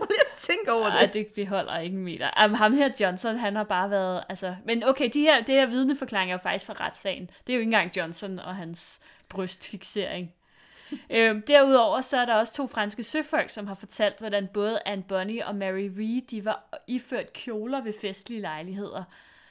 [0.00, 1.00] jeg tænker over det.
[1.00, 2.44] Ej, det, det holder ikke en meter.
[2.44, 4.24] Um, ham her Johnson, han har bare været...
[4.28, 7.30] Altså, men okay, de her, det her vidneforklaring er jo faktisk fra retssagen.
[7.46, 10.34] Det er jo ikke engang Johnson og hans brystfixering.
[11.10, 15.02] øhm, derudover så er der også to franske søfolk, som har fortalt, hvordan både Anne
[15.02, 19.04] Bonny og Mary Reed, de var iført kjoler ved festlige lejligheder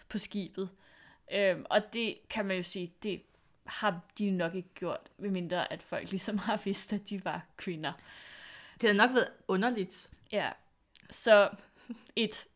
[0.10, 0.70] på skibet.
[1.32, 3.22] Øhm, og det kan man jo sige, det
[3.66, 7.94] har de nok ikke gjort, medmindre at folk ligesom har vidst, at de var kvinder.
[8.82, 10.10] Det har nok været underligt.
[10.32, 10.52] Ja,
[11.10, 11.50] så
[12.16, 12.48] et,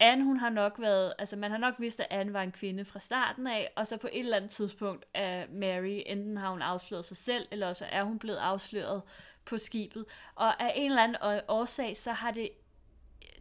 [0.00, 2.84] Anne, hun har nok været, altså man har nok vidst, at Anne var en kvinde
[2.84, 6.62] fra starten af, og så på et eller andet tidspunkt er Mary, enten har hun
[6.62, 9.02] afsløret sig selv, eller så er hun blevet afsløret
[9.44, 10.04] på skibet.
[10.34, 12.50] Og af en eller anden årsag, så har det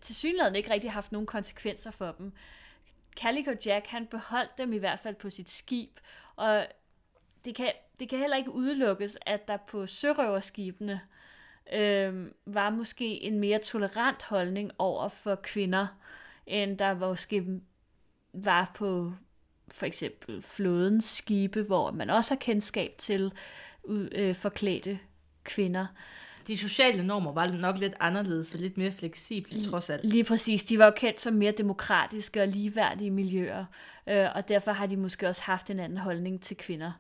[0.01, 2.33] til synligheden ikke rigtig haft nogen konsekvenser for dem.
[3.15, 5.99] Calico Jack, han beholdt dem i hvert fald på sit skib,
[6.35, 6.67] og
[7.45, 11.01] det kan, det kan heller ikke udelukkes, at der på sørøverskibene
[11.73, 15.87] øh, var måske en mere tolerant holdning over for kvinder,
[16.47, 17.45] end der måske
[18.33, 19.13] var på
[19.71, 23.33] for eksempel flådens skibe, hvor man også har kendskab til
[23.87, 24.99] øh, forklædte
[25.43, 25.87] kvinder
[26.47, 30.05] de sociale normer var nok lidt anderledes og lidt mere fleksible, trods alt.
[30.05, 30.63] Lige præcis.
[30.63, 33.65] De var jo kendt som mere demokratiske og ligeværdige miljøer,
[34.07, 36.91] øh, og derfor har de måske også haft en anden holdning til kvinder.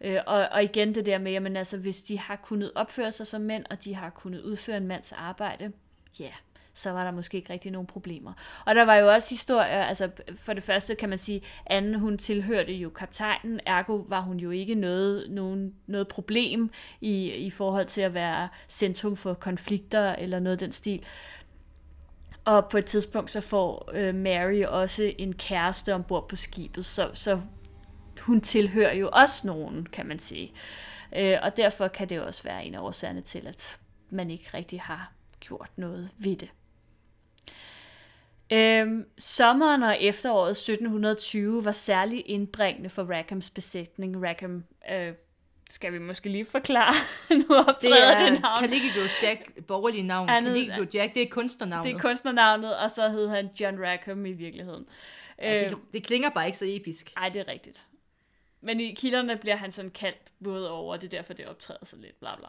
[0.00, 3.26] Øh, og, og igen det der med, at altså, hvis de har kunnet opføre sig
[3.26, 5.72] som mænd, og de har kunnet udføre en mands arbejde,
[6.18, 6.34] ja, yeah,
[6.74, 8.32] så var der måske ikke rigtig nogen problemer.
[8.66, 12.18] Og der var jo også historier, altså for det første kan man sige, Anne hun
[12.18, 16.70] tilhørte jo kaptajnen, ergo var hun jo ikke noget, nogen, noget problem
[17.00, 21.02] i, i forhold til at være centrum for konflikter eller noget af den stil.
[22.44, 27.10] Og på et tidspunkt så får øh, Mary også en kæreste ombord på skibet, så,
[27.14, 27.40] så
[28.20, 30.52] hun tilhører jo også nogen, kan man sige.
[31.16, 33.78] Øh, og derfor kan det også være en af årsagerne til, at
[34.10, 36.50] man ikke rigtig har gjort noget ved det.
[38.52, 44.26] Øhm, sommeren og efteråret 1720 var særlig indbringende for Rackhams besætning.
[44.26, 45.12] Rackham øh,
[45.70, 46.94] skal vi måske lige forklare.
[47.48, 48.58] nu optræder det er det navn.
[48.60, 50.28] Caligula Jack, borgerlige navn.
[50.28, 51.90] Caligula Jack, det er kunstnernavnet.
[51.90, 54.84] Det er kunstnernavnet, og så hed han John Rackham i virkeligheden.
[55.38, 57.12] Ja, det, øhm, det klinger bare ikke så episk.
[57.16, 57.82] Nej, det er rigtigt.
[58.62, 61.96] Men i kilderne bliver han sådan kaldt både over, det er derfor, det optræder så
[61.96, 62.48] lidt, bla bla.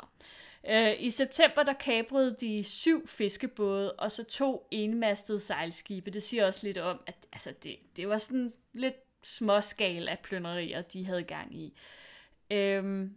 [0.70, 6.12] Øh, I september der kabrede de syv fiskebåde og så to enmastede sejlskibe.
[6.12, 10.82] Det siger også lidt om, at altså, det, det var sådan lidt småskal af plynderier,
[10.82, 11.78] de havde gang i.
[12.52, 13.14] Øhm,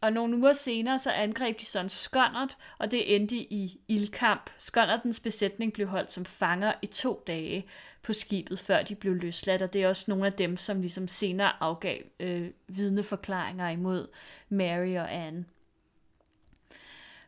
[0.00, 4.50] og nogle uger senere så angreb de sådan Skåndert, og det endte i ildkamp.
[4.58, 7.66] Skåndertens besætning blev holdt som fanger i to dage
[8.02, 11.08] på skibet, før de blev løsladt, og det er også nogle af dem, som ligesom
[11.08, 14.08] senere afgav øh, vidneforklaringer imod
[14.48, 15.44] Mary og Anne.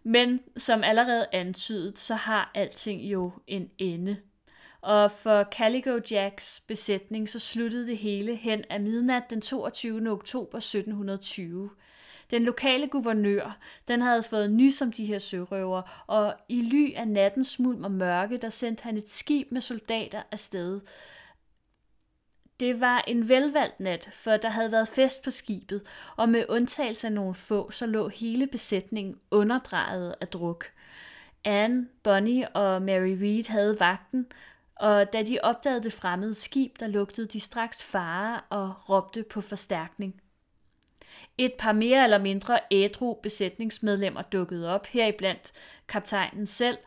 [0.02, 4.16] Men som allerede antydet, så har alting jo en ende.
[4.80, 10.10] Og for Calico Jacks besætning, så sluttede det hele hen af midnat den 22.
[10.10, 11.70] oktober 1720.
[12.30, 13.58] Den lokale guvernør,
[13.88, 17.90] den havde fået nys om de her sørøver, og i ly af nattens mulm og
[17.90, 20.80] mørke, der sendte han et skib med soldater afsted.
[22.60, 25.82] Det var en velvalgt nat, for der havde været fest på skibet,
[26.16, 30.64] og med undtagelse af nogle få, så lå hele besætningen underdrejet af druk.
[31.44, 34.26] Anne, Bonnie og Mary Reed havde vagten,
[34.74, 39.40] og da de opdagede det fremmede skib, der lugtede de straks fare og råbte på
[39.40, 40.22] forstærkning.
[41.38, 45.52] Et par mere eller mindre ædru besætningsmedlemmer dukkede op, heriblandt
[45.88, 46.78] kaptajnen selv,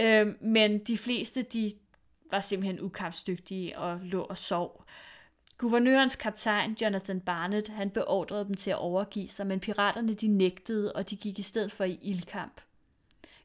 [0.00, 1.72] øh, men de fleste de
[2.30, 4.84] var simpelthen ukampsdygtige og lå og sov.
[5.58, 10.92] Guvernørens kaptajn, Jonathan Barnett, han beordrede dem til at overgive sig, men piraterne de nægtede,
[10.92, 12.60] og de gik i stedet for i ildkamp.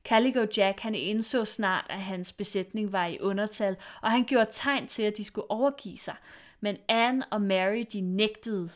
[0.05, 4.87] Calico Jack han indså snart, at hans besætning var i undertal, og han gjorde tegn
[4.87, 6.15] til, at de skulle overgive sig.
[6.59, 8.69] Men Anne og Mary de nægtede.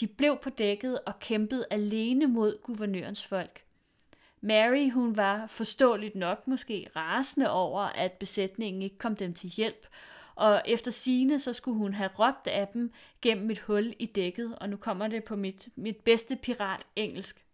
[0.00, 3.64] De blev på dækket og kæmpede alene mod guvernørens folk.
[4.40, 9.86] Mary, hun var forståeligt nok måske rasende over, at besætningen ikke kom dem til hjælp,
[10.34, 12.92] og efter sine så skulle hun have råbt af dem
[13.22, 17.44] gennem et hul i dækket, og nu kommer det på mit, mit bedste pirat engelsk.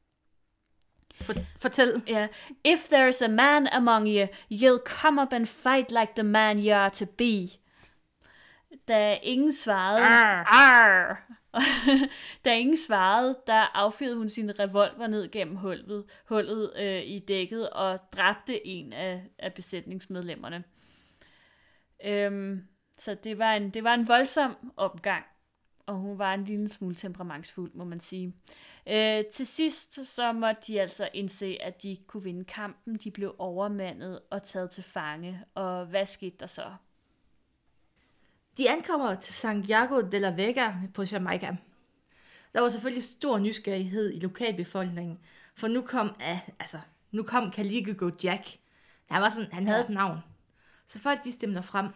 [1.20, 2.02] For, fortæl.
[2.06, 2.28] Ja.
[2.64, 6.74] If there's a man among you, you'll come up and fight like the man you
[6.74, 7.48] are to be.
[8.88, 10.44] Da ingen svarede, Arr.
[10.46, 11.22] Arr!
[12.44, 17.70] da ingen svarede, der affyrede hun sin revolver ned gennem hullet, hullet øh, i dækket
[17.70, 20.64] og dræbte en af, af besætningsmedlemmerne.
[22.04, 25.24] Øhm, så det var, en, det var en voldsom opgang,
[25.86, 28.34] og hun var en lille smule temperamentsfuld, må man sige.
[28.86, 32.96] Øh, til sidst så måtte de altså indse, at de kunne vinde kampen.
[32.96, 35.40] De blev overmandet og taget til fange.
[35.54, 36.72] Og hvad skete der så?
[38.56, 41.56] De ankommer til Santiago de la Vega på Jamaica.
[42.52, 45.18] Der var selvfølgelig stor nysgerrighed i lokalbefolkningen,
[45.54, 46.16] for nu kom,
[46.58, 46.78] altså,
[47.10, 48.58] nu kom Caligo Jack.
[49.06, 49.84] Han, var sådan, han havde Ja.
[49.84, 50.18] et navn.
[50.86, 51.86] Så folk de stemmer frem.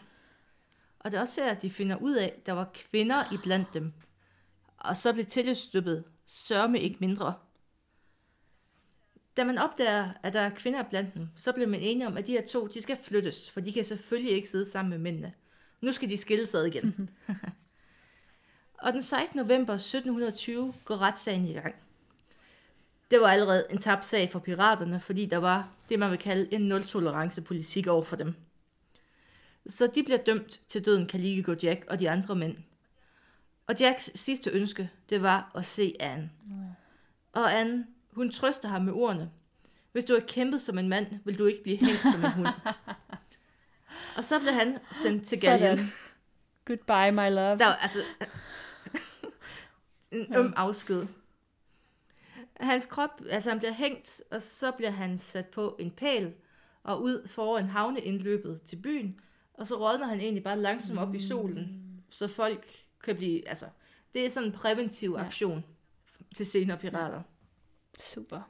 [0.98, 3.36] Og det er også her, at de finder ud af, at der var kvinder i
[3.42, 3.92] blandt dem.
[4.78, 7.34] Og så blev tilløbsstøbet sørme ikke mindre.
[9.36, 12.26] Da man opdager, at der er kvinder blandt dem, så bliver man enige om, at
[12.26, 15.32] de her to, de skal flyttes, for de kan selvfølgelig ikke sidde sammen med mændene.
[15.80, 17.10] Nu skal de skilles ad igen.
[18.84, 19.38] og den 16.
[19.38, 21.74] november 1720 går retssagen i gang.
[23.10, 26.54] Det var allerede en tabt sag for piraterne, fordi der var det, man vil kalde
[26.54, 28.34] en nul-tolerance politik over for dem.
[29.66, 32.56] Så de bliver dømt til døden Caligo Jack og de andre mænd.
[33.66, 36.30] Og Jacks sidste ønske, det var at se Anne.
[37.32, 39.30] Og Anne, hun trøster ham med ordene.
[39.92, 42.48] Hvis du har kæmpet som en mand, vil du ikke blive hængt som en hund.
[44.16, 45.78] og så blev han sendt til Gallien.
[46.64, 47.58] Goodbye, my love.
[47.58, 47.98] Der var altså
[50.10, 51.06] en øm afsked.
[52.60, 56.34] Hans krop, altså han bliver hængt, og så bliver han sat på en pæl
[56.82, 59.20] og ud foran havneindløbet til byen,
[59.54, 62.66] og så rådner han egentlig bare langsomt op i solen, så folk
[63.04, 63.66] kan blive, altså,
[64.14, 65.24] det er sådan en præventiv Ja.
[65.24, 65.64] aktion
[66.36, 67.22] til senere pirater.
[68.00, 68.40] Super.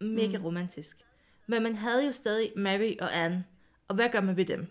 [0.00, 0.98] Mega romantisk.
[1.46, 3.44] Men man havde jo stadig Mary og Anne,
[3.88, 4.66] og hvad gør man ved dem?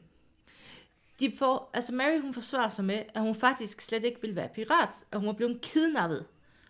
[1.20, 4.50] De får, altså Mary hun forsvarer sig med, at hun faktisk slet ikke ville være
[4.56, 6.26] pirat, og hun var blevet kidnappet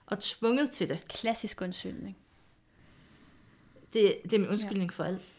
[0.06, 1.08] og tvunget til det.
[1.08, 2.18] Klassisk undskyldning.
[3.93, 4.96] Det, det er min undskyldning ja.
[4.96, 5.34] for alt.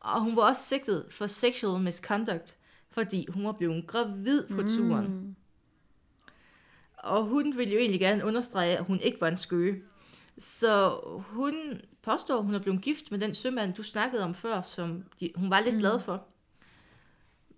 [0.00, 2.56] Og hun var også sigtet for sexual misconduct,
[2.90, 5.06] fordi hun var blevet gravid på turen.
[5.08, 5.36] Mm.
[6.96, 9.82] Og hun ville jo egentlig gerne understrege, at hun ikke var en skøge.
[10.38, 14.62] Så hun påstår, at hun er blevet gift med den sømand, du snakkede om før,
[14.62, 15.80] som de, hun var lidt mm.
[15.80, 16.26] glad for.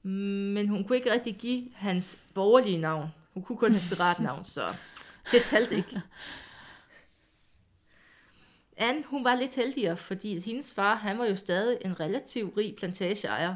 [0.03, 3.09] Men hun kunne ikke rigtig give hans borgerlige navn.
[3.35, 4.75] Hun kunne kun hans piratnavn, så
[5.33, 6.03] det talte ikke.
[8.77, 12.75] Anne, hun var lidt heldigere, fordi hendes far, han var jo stadig en relativt rig
[12.79, 13.55] plantageejer.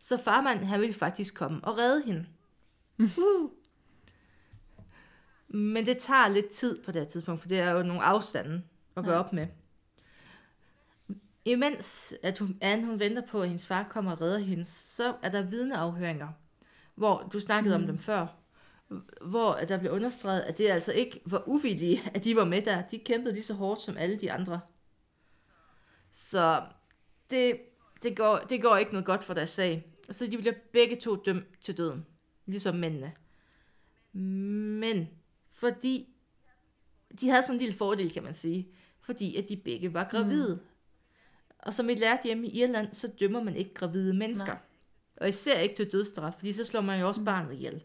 [0.00, 2.26] Så farmand, han ville faktisk komme og redde hende.
[2.98, 3.50] Uh.
[5.48, 8.62] Men det tager lidt tid på det tidspunkt, for det er jo nogle afstande
[8.96, 9.20] at gøre Ja.
[9.20, 9.46] op med.
[11.48, 15.14] Imens at hun, Anne hun venter på, at hendes far kommer og redder hende, så
[15.22, 16.28] er der vidneafhøringer,
[16.94, 17.82] hvor du snakkede mm.
[17.82, 18.26] om dem før.
[19.20, 22.62] hvor at der blev understreget, at det altså ikke var uvillige, at de var med
[22.62, 22.82] der.
[22.82, 24.60] De kæmpede lige så hårdt som alle de andre.
[26.12, 26.62] Så
[27.30, 27.60] det,
[28.02, 29.92] det, går, det går ikke noget godt for deres sag.
[30.10, 32.06] Så de bliver begge to dømt til døden,
[32.46, 33.12] ligesom mændene.
[34.12, 35.08] Men
[35.50, 36.14] fordi
[37.20, 38.68] de havde sådan en lille fordel, kan man sige,
[39.00, 40.54] fordi at de begge var gravide.
[40.54, 40.67] Mm.
[41.58, 44.46] Og som vi lærte hjemme i Irland, så dømmer man ikke gravide mennesker.
[44.46, 44.62] Nej.
[45.16, 47.24] Og især ikke til dødsstraf, fordi så slår man jo også mm.
[47.24, 47.82] barnet ihjel.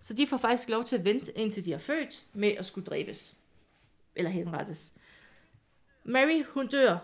[0.00, 2.84] Så de får faktisk lov til at vente, indtil de er født, med at skulle
[2.84, 3.36] dræbes.
[4.14, 4.92] Eller henrettes.
[6.04, 6.98] Mary, hun dør,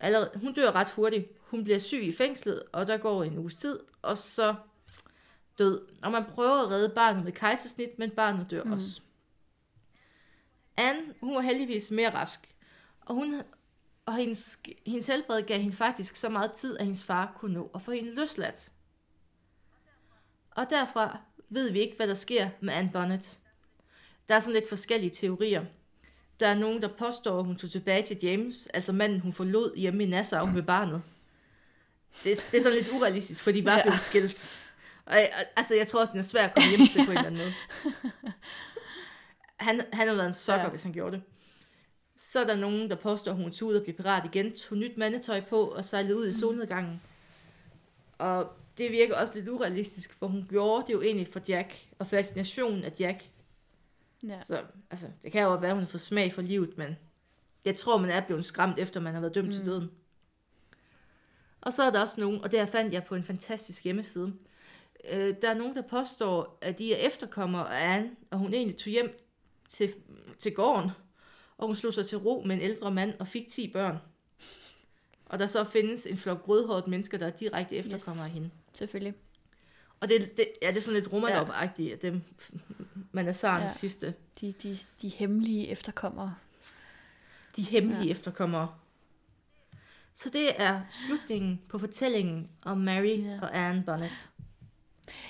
[0.00, 1.28] eller, hun dør ret hurtigt.
[1.40, 4.54] Hun bliver syg i fængslet, og der går en uges tid, og så
[5.58, 5.88] død.
[6.02, 8.72] Og man prøver at redde barnet med kejsersnit, men barnet dør mm.
[8.72, 9.00] også.
[10.76, 12.54] Anne, hun var heldigvis mere rask,
[13.00, 13.42] og, hun,
[14.08, 17.70] og hendes, hendes helbred gav hende faktisk så meget tid, at hendes far kunne nå
[17.74, 18.72] at få hende løsladt.
[20.50, 23.38] Og derfra ved vi ikke, hvad der sker med Anne Bonnet.
[24.28, 25.64] Der er sådan lidt forskellige teorier.
[26.40, 29.76] Der er nogen, der påstår, at hun tog tilbage til James, altså manden, hun forlod
[29.76, 31.02] hjemme i Nassau med barnet.
[32.24, 33.82] Det, det er sådan lidt urealistisk, for de var ja.
[33.82, 34.50] blevet skilt.
[35.06, 35.16] Og,
[35.56, 37.40] altså, jeg tror også, den er svær at komme hjem til på en eller anden
[37.40, 37.54] måde.
[39.56, 40.70] Han, han havde været en sokker, ja.
[40.70, 41.22] hvis han gjorde det.
[42.20, 44.78] Så er der nogen, der påstår, at hun tog ud og blev pirat igen, tog
[44.78, 46.34] nyt mandetøj på og sejlede ud i mm.
[46.34, 47.00] solnedgangen.
[48.18, 52.06] Og det virker også lidt urealistisk, for hun gjorde det jo egentlig for Jack, og
[52.06, 53.30] fascinationen af Jack.
[54.22, 54.42] Ja.
[54.42, 56.96] Så altså, det kan jo være, at hun har fået smag for livet, men
[57.64, 59.52] jeg tror, man er blevet skræmt, efter man har været dømt mm.
[59.52, 59.90] til døden.
[61.60, 64.34] Og så er der også nogen, og det her fandt jeg på en fantastisk hjemmeside.
[65.10, 68.76] Øh, der er nogen, der påstår, at de er efterkommere af Anne, og hun egentlig
[68.76, 69.18] tog hjem
[69.68, 69.94] til,
[70.38, 70.90] til gården,
[71.58, 73.98] og hun slog sig til ro med en ældre mand og fik 10 børn.
[75.26, 78.50] Og der så findes en flok rødhårede mennesker, der er direkte efterkommere yes, af hende.
[78.74, 79.14] selvfølgelig.
[80.00, 82.22] Og det, det, ja, det er sådan lidt romanop-agtigt, at dem,
[83.12, 83.78] man er Sarens ja.
[83.78, 84.14] sidste.
[84.40, 86.34] De, de, de hemmelige efterkommere.
[87.56, 88.10] De hemmelige ja.
[88.10, 88.68] efterkommere.
[90.14, 93.38] Så det er slutningen på fortællingen om Mary ja.
[93.42, 94.30] og Anne Bonnet.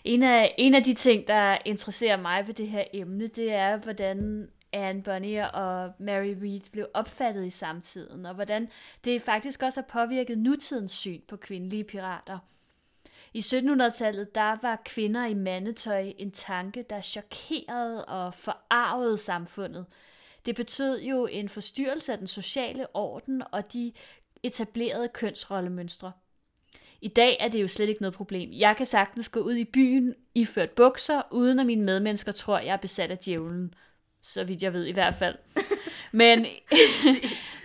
[0.04, 3.76] En af, en af de ting, der interesserer mig ved det her emne, det er,
[3.76, 8.68] hvordan Anne Bonny og Mary Read blev opfattet i samtiden, og hvordan
[9.04, 12.38] det faktisk også har påvirket nutidens syn på kvindelige pirater.
[13.34, 19.86] I 1700-tallet der var kvinder i mandetøj en tanke, der chokerede og forarvede samfundet.
[20.46, 23.92] Det betød jo en forstyrrelse af den sociale orden og de
[24.42, 26.12] etablerede kønsrollemønstre.
[27.00, 28.50] I dag er det jo slet ikke noget problem.
[28.52, 32.72] Jeg kan sagtens gå ud i byen iført bukser, uden at mine medmennesker tror, jeg
[32.72, 33.74] er besat af djævlen.
[34.22, 35.34] Så vidt jeg ved i hvert fald.
[36.12, 36.38] Men...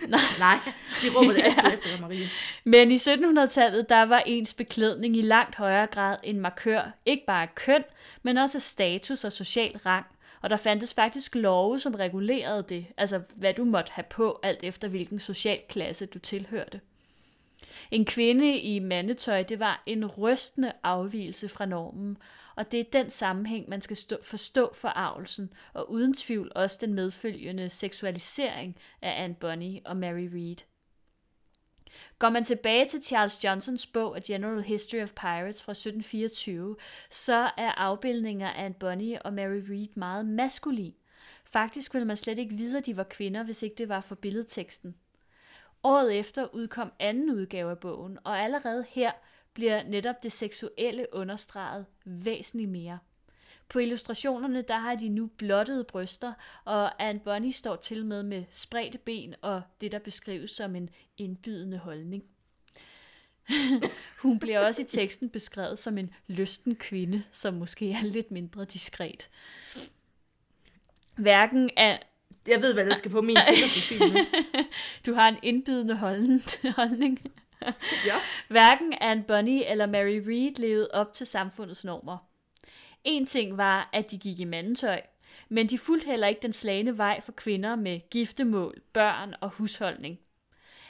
[0.08, 0.20] nej.
[0.38, 0.58] nej,
[1.02, 1.74] de råber det altid ja.
[1.74, 2.28] efter Marie.
[2.64, 7.42] Men i 1700-tallet, der var ens beklædning i langt højere grad en markør, ikke bare
[7.42, 7.84] af køn,
[8.22, 10.06] men også af status og social rang.
[10.42, 14.62] Og der fandtes faktisk love, som regulerede det, altså hvad du måtte have på, alt
[14.62, 16.80] efter hvilken social klasse du tilhørte.
[17.90, 22.16] En kvinde i mandetøj, det var en rystende afvielse fra normen,
[22.56, 26.94] og det er den sammenhæng, man skal stå, forstå forarvelsen, og uden tvivl også den
[26.94, 30.56] medfølgende seksualisering af Anne Bonny og Mary Read.
[32.18, 36.76] Går man tilbage til Charles Johnsons bog A General History of Pirates fra 1724,
[37.10, 40.94] så er afbildninger af Anne Bonny og Mary Read meget maskulin.
[41.44, 44.14] Faktisk ville man slet ikke vide, at de var kvinder, hvis ikke det var for
[44.14, 44.94] billedteksten.
[45.84, 49.12] Året efter udkom anden udgave af bogen, og allerede her
[49.54, 52.98] bliver netop det seksuelle understreget væsentligt mere.
[53.68, 56.32] På illustrationerne der har de nu blottede bryster,
[56.64, 60.90] og Anne Bonny står til med med spredte ben og det, der beskrives som en
[61.16, 62.24] indbydende holdning.
[64.22, 68.64] Hun bliver også i teksten beskrevet som en lysten kvinde, som måske er lidt mindre
[68.64, 69.28] diskret.
[71.16, 71.70] Hverken
[72.48, 74.26] jeg ved, hvad der skal på min Tinder-profil
[75.06, 77.20] Du har en indbydende holdning.
[78.06, 78.14] ja.
[78.48, 82.18] Hverken Anne Bonny eller Mary Read levede op til samfundets normer.
[83.04, 85.00] En ting var, at de gik i mandetøj,
[85.48, 90.18] men de fulgte heller ikke den slagende vej for kvinder med giftemål, børn og husholdning.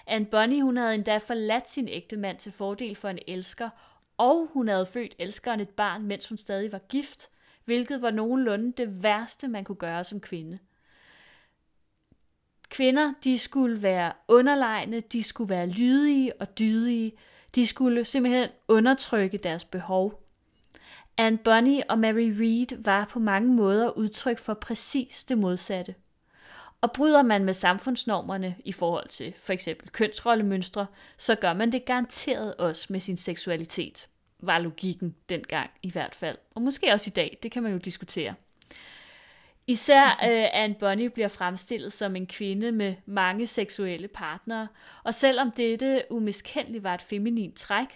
[0.06, 3.70] Anne Bonny hun havde endda forladt sin ægte mand til fordel for en elsker,
[4.16, 7.28] og hun havde født elskeren et barn, mens hun stadig var gift,
[7.64, 10.58] hvilket var nogenlunde det værste, man kunne gøre som kvinde–
[12.68, 17.12] Kvinder, de skulle være underlegne, de skulle være lydige og dydige.
[17.54, 20.24] De skulle simpelthen undertrykke deres behov.
[21.16, 25.94] Anne Bonny og Mary Read var på mange måder udtryk for præcis det modsatte.
[26.80, 30.86] Og bryder man med samfundsnormerne i forhold til for eksempel kønsrollemønstre,
[31.16, 34.08] så gør man det garanteret også med sin seksualitet.
[34.40, 36.36] Var logikken dengang i hvert fald.
[36.54, 38.34] Og måske også i dag, det kan man jo diskutere.
[39.66, 44.68] Især øh, Anne Bonny bliver fremstillet som en kvinde med mange seksuelle partnere,
[45.04, 47.88] og selvom dette umiskendeligt var et feminint træk,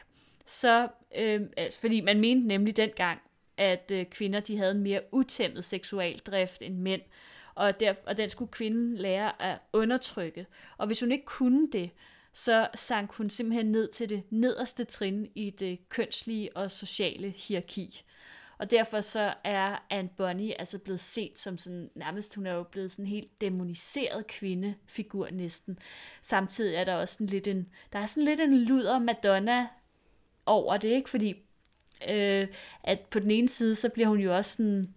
[0.47, 3.21] så, øh, altså, fordi man mente nemlig dengang,
[3.57, 7.03] at øh, kvinder de havde en mere utæmmet seksualdrift end mænd,
[7.55, 10.47] og, der, og den skulle kvinden lære at undertrykke.
[10.79, 11.91] Og hvis hun ikke kunne det,
[12.33, 18.03] så sank hun simpelthen ned til det nederste trin i det kønslige og sociale hierarki.
[18.59, 22.63] Og derfor så er Anne Bonny altså blevet set som sådan, nærmest hun er jo
[22.63, 25.79] blevet sådan en helt demoniseret kvindefigur næsten.
[26.23, 29.67] Samtidig er der også sådan lidt en, der er sådan lidt en luder Madonna
[30.47, 31.11] over det, ikke?
[31.11, 31.35] Fordi
[32.09, 32.49] øh,
[32.85, 34.95] at på den ene side, så bliver hun jo også sådan,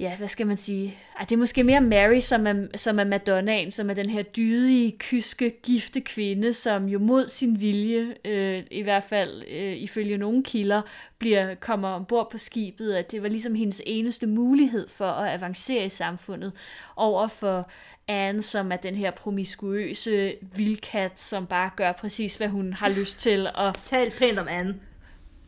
[0.00, 0.98] ja, hvad skal man sige?
[1.18, 4.22] Ej, det er måske mere Mary, som er, som er Madonnaen, som er den her
[4.22, 10.18] dydige, kyske, gifte kvinde, som jo mod sin vilje, øh, i hvert fald øh, ifølge
[10.18, 10.82] nogle kilder,
[11.18, 15.84] bliver, kommer ombord på skibet, at det var ligesom hendes eneste mulighed for at avancere
[15.84, 16.52] i samfundet
[16.96, 17.70] over for
[18.08, 23.20] Anne, som er den her promiskuøse vildkat, som bare gør præcis, hvad hun har lyst
[23.20, 23.48] til.
[23.54, 24.74] Og, Tal pænt om Anne.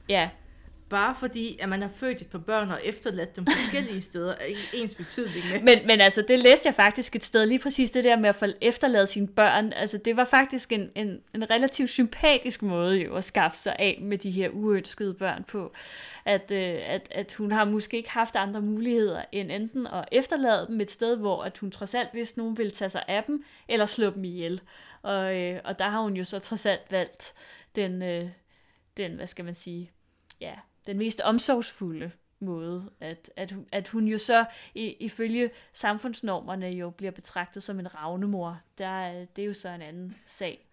[0.08, 0.28] ja,
[0.90, 4.44] Bare fordi, at man har født et par børn og efterladt dem forskellige steder, er
[4.44, 5.60] ikke ens betydning med.
[5.68, 8.34] Men, men altså, det læste jeg faktisk et sted, lige præcis det der med at
[8.34, 9.72] få efterlade sine børn.
[9.72, 13.98] Altså, det var faktisk en, en, en relativt sympatisk måde jo at skaffe sig af
[14.02, 15.72] med de her uønskede børn på.
[16.24, 20.66] At, øh, at, at hun har måske ikke haft andre muligheder end enten at efterlade
[20.66, 23.44] dem et sted, hvor at hun trods alt vidste, nogen ville tage sig af dem,
[23.68, 24.60] eller slå dem ihjel.
[25.02, 27.34] Og, øh, og der har hun jo så trods alt valgt
[27.76, 28.28] den, øh,
[28.96, 29.90] den hvad skal man sige,
[30.40, 30.54] ja,
[30.88, 32.10] den mest omsorgsfulde
[32.40, 37.94] måde, at, at, at hun jo så i, ifølge samfundsnormerne jo bliver betragtet som en
[37.94, 38.60] ravnemor.
[38.78, 40.64] Der, det er jo så en anden sag.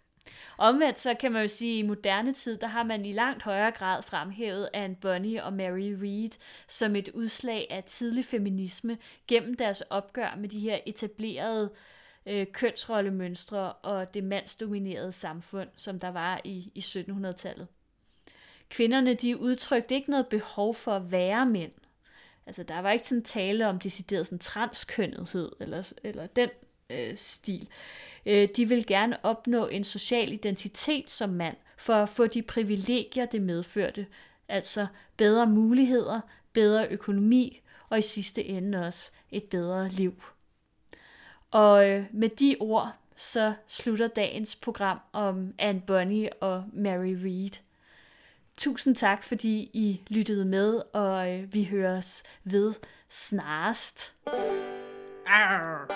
[0.58, 3.44] Omvendt så kan man jo sige, at i moderne tid, der har man i langt
[3.44, 6.30] højere grad fremhævet Anne Bonny og Mary Read
[6.68, 8.98] som et udslag af tidlig feminisme
[9.28, 11.72] gennem deres opgør med de her etablerede
[12.26, 17.68] øh, kønsrollemønstre og det mandsdominerede samfund, som der var i, i 1700-tallet.
[18.76, 21.72] Kvinderne, de udtrykte ikke noget behov for at være mænd.
[22.46, 26.50] Altså, der var ikke sådan tale om decideret sådan transkønnethed eller, eller den
[26.90, 27.70] øh, stil.
[28.26, 33.26] Øh, de vil gerne opnå en social identitet som mand, for at få de privilegier,
[33.26, 34.08] det medførte.
[34.50, 36.22] Altså bedre muligheder,
[36.54, 40.24] bedre økonomi, og i sidste ende også et bedre liv.
[41.52, 47.65] Og øh, med de ord, så slutter dagens program om Anne Bonny og Mary Read.
[48.58, 52.74] Tusind tak, fordi I lyttede med, og øh, vi høres ved
[53.10, 54.14] snarest.
[55.28, 55.92] Arr.